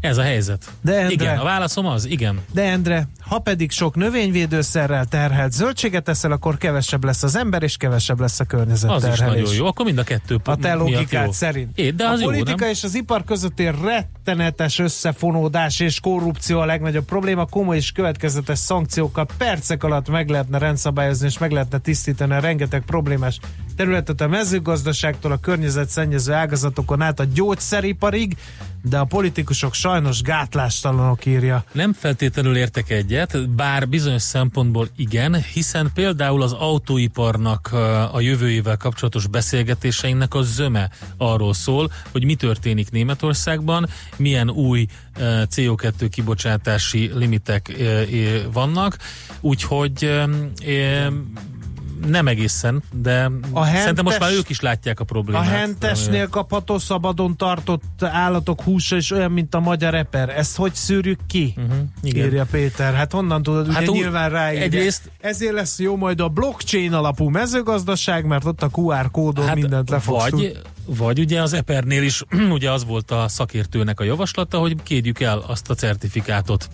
[0.00, 0.64] ez a helyzet.
[0.80, 2.40] De Endre- igen, a válaszom az, igen.
[2.52, 7.76] De Endre, ha pedig sok növényvédőszerrel terhelt zöldséget eszel, akkor kevesebb lesz az ember, és
[7.76, 9.40] kevesebb lesz a környezet Az is terhelés.
[9.42, 11.32] nagyon jó, akkor mind a kettő A te logikád jó.
[11.32, 11.78] szerint.
[11.78, 12.68] É, de az a jó, politika nem?
[12.70, 17.44] és az ipar közötti rettenetes összefonódás és korrupció a legnagyobb probléma.
[17.46, 22.82] Komoly és következetes szankciókkal percek alatt meg lehetne rendszabályozni és meg lehetne tisztítani a rengeteg
[22.86, 23.38] problémás
[23.76, 28.36] területet a mezőgazdaságtól a környezetszennyező ágazatokon át a gyógyszeriparig,
[28.88, 31.64] de a politikusok sajnos gátlástalanok írja.
[31.72, 37.72] Nem feltétlenül értek egyet, bár bizonyos szempontból igen, hiszen például az autóiparnak
[38.12, 44.86] a jövőjével kapcsolatos beszélgetéseinknek a zöme arról szól, hogy mi történik Németországban, milyen új
[45.18, 45.22] uh,
[45.54, 47.72] CO2 kibocsátási limitek
[48.52, 48.96] vannak,
[49.40, 50.10] úgyhogy
[52.06, 55.48] Nem egészen, de A a szerintem most hentes- már ők is látják a A problémát.
[55.48, 60.28] hentesnél kapható szabadon tartott állatok húsa is olyan, mint a magyar eper.
[60.28, 61.54] Ezt hogy szűrjük ki?
[61.56, 62.26] Uh-huh, igen.
[62.26, 62.94] Írja Péter.
[62.94, 64.62] Hát honnan tudod, ugye Hát úgy- nyilván ráírja.
[64.62, 69.90] egyrészt- Ezért lesz jó majd a blockchain alapú mezőgazdaság, mert ott a QR kódon mindent
[69.90, 70.22] le fogsz.
[70.22, 74.76] Hát vagy, vagy ugye az Epernél is ugye az volt a szakértőnek a javaslata, hogy
[74.82, 76.68] kérjük el azt a certifikátot.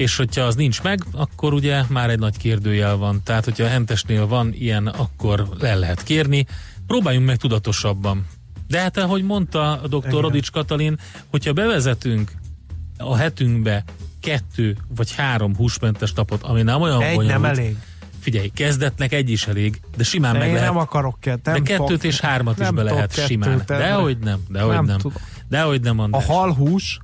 [0.00, 3.20] És hogyha az nincs meg, akkor ugye már egy nagy kérdőjel van.
[3.24, 6.46] Tehát, hogyha a hentesnél van ilyen, akkor el lehet kérni.
[6.86, 8.26] Próbáljunk meg tudatosabban.
[8.68, 9.96] De hát, ahogy mondta a dr.
[10.08, 10.20] Igen.
[10.20, 10.98] Rodics Katalin,
[11.30, 12.32] hogyha bevezetünk
[12.98, 13.84] a hetünkbe
[14.20, 17.40] kettő vagy három húsmentes napot, ami nem olyan Egy bonyolult.
[17.40, 17.76] nem elég.
[18.20, 20.68] Figyelj, kezdetnek egy is elég, de simán De meg én lehet.
[20.68, 21.54] nem akarok kettőt.
[21.54, 23.62] De kettőt tudok- és hármat is be lehet kettőt simán.
[23.66, 24.98] Dehogy nem, dehogy Nem nem.
[25.48, 26.26] Dehogy nem, A András.
[26.26, 27.00] halhús,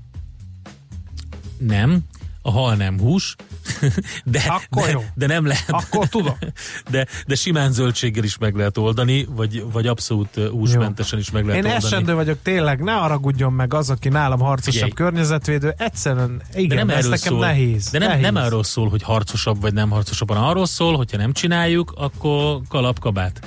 [1.58, 2.04] Nem,
[2.46, 3.36] a hal nem hús,
[4.24, 5.04] de, Akkor de, jó.
[5.14, 5.70] de nem lehet.
[5.70, 6.36] Akkor tudom.
[6.90, 11.64] De, de simán zöldséggel is meg lehet oldani, vagy, vagy abszolút húsmentesen is meg lehet
[11.64, 11.84] én oldani.
[11.86, 14.90] esendő vagyok tényleg, ne haragudjon meg az, aki nálam harcosabb Figyelj.
[14.90, 15.74] környezetvédő.
[15.78, 17.40] Egyszerűen, igen, de nem ez nekem szól.
[17.40, 17.90] nehéz.
[17.90, 18.24] De nem, nehéz.
[18.24, 22.60] nem arról szól, hogy harcosabb vagy nem harcosabb, hanem arról szól, hogyha nem csináljuk, akkor
[22.68, 23.40] kalapkabát.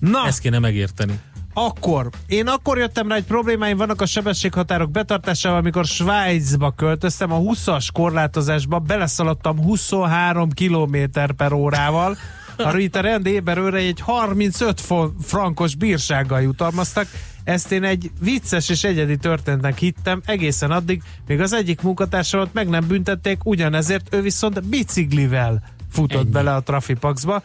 [0.00, 1.18] Na, Ezt kéne megérteni.
[1.58, 7.38] Akkor, én akkor jöttem rá, hogy problémáim vannak a sebességhatárok betartásával, amikor Svájcba költöztem, a
[7.38, 10.96] 20-as korlátozásba beleszaladtam 23 km
[11.36, 12.16] per órával,
[12.56, 17.06] arra itt a rend éberőre egy 35 fo- frankos bírsággal jutalmaztak.
[17.44, 22.68] Ezt én egy vicces és egyedi történetnek hittem egészen addig, még az egyik munkatársamat meg
[22.68, 26.30] nem büntették, ugyanezért ő viszont biciklivel futott Ennyi.
[26.30, 27.42] bele a trafipaxba.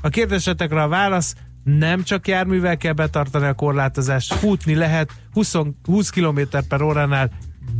[0.00, 1.34] A kérdésetekre a válasz,
[1.76, 5.54] nem csak járművel kell betartani a korlátozást, futni lehet 20,
[5.84, 7.30] 20 km per óránál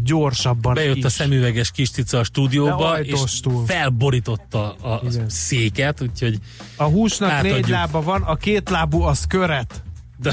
[0.05, 1.05] gyorsabban Bejött is.
[1.05, 5.28] a szemüveges kis cica a stúdióba, és felborította a, a Igen.
[5.28, 6.39] széket, úgyhogy
[6.76, 7.55] A húsnak Átadjuk.
[7.55, 9.82] négy lába van, a két lábú az köret.
[10.16, 10.32] de,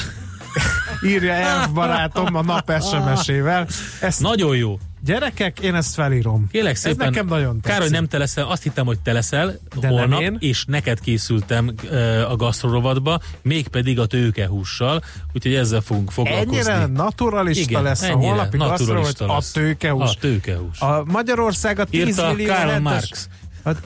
[1.06, 3.68] Írja elf barátom a nap SMS-ével.
[4.01, 4.78] Ezt nagyon jó.
[5.06, 6.47] Gyerekek, én ezt felírom.
[6.51, 7.72] Kélek szépen, Ez nekem nagyon tetszik.
[7.72, 9.47] Kár, hogy nem te leszel, azt hittem, hogy te leszel
[9.80, 10.38] De nem holnap, én.
[10.39, 15.01] és neked készültem uh, a gasztrorovatba, mégpedig a tőkehússal,
[15.34, 16.58] úgyhogy ezzel fogunk foglalkozni.
[16.58, 20.10] Ennyire naturalista Igen, lesz a ennyire holnapi gasztro, hogy naturalista a tőkehús.
[20.10, 20.80] A tőkehús.
[20.80, 23.28] A Magyarország a 10 Írta millió Karl Marx.
[23.64, 23.70] a,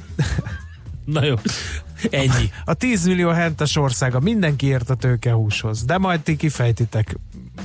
[1.06, 1.36] Na jó,
[2.10, 2.52] ennyi.
[2.66, 7.16] a 10 millió hentes országa, mindenki ért a tőkehúshoz, de majd ti kifejtitek.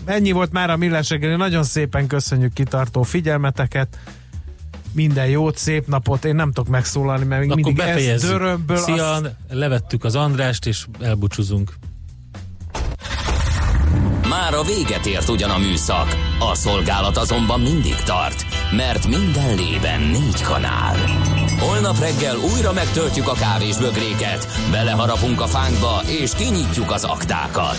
[0.04, 3.98] Ennyi volt már a Millás reggeli, nagyon szépen köszönjük kitartó figyelmeteket,
[4.92, 8.30] minden jót, szép napot, én nem tudok megszólalni, mert még Akkor mindig ez befejezzük.
[8.30, 8.76] dörömből.
[8.76, 11.72] Szia, azt- levettük az Andrást, és elbúcsúzunk.
[14.28, 18.44] Már a véget ért ugyan a műszak, a szolgálat azonban mindig tart,
[18.76, 20.96] mert minden lében négy kanál.
[21.58, 27.78] Holnap reggel újra megtöltjük a kávés bögréket, beleharapunk a fánkba és kinyitjuk az aktákat.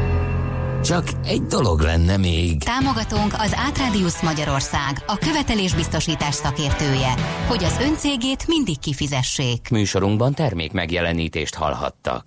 [0.83, 2.63] Csak egy dolog lenne még.
[2.63, 7.13] Támogatónk az Átrádiusz Magyarország, a követelésbiztosítás szakértője,
[7.47, 9.69] hogy az öncégét mindig kifizessék.
[9.69, 12.19] Műsorunkban termék megjelenítést hallhattak.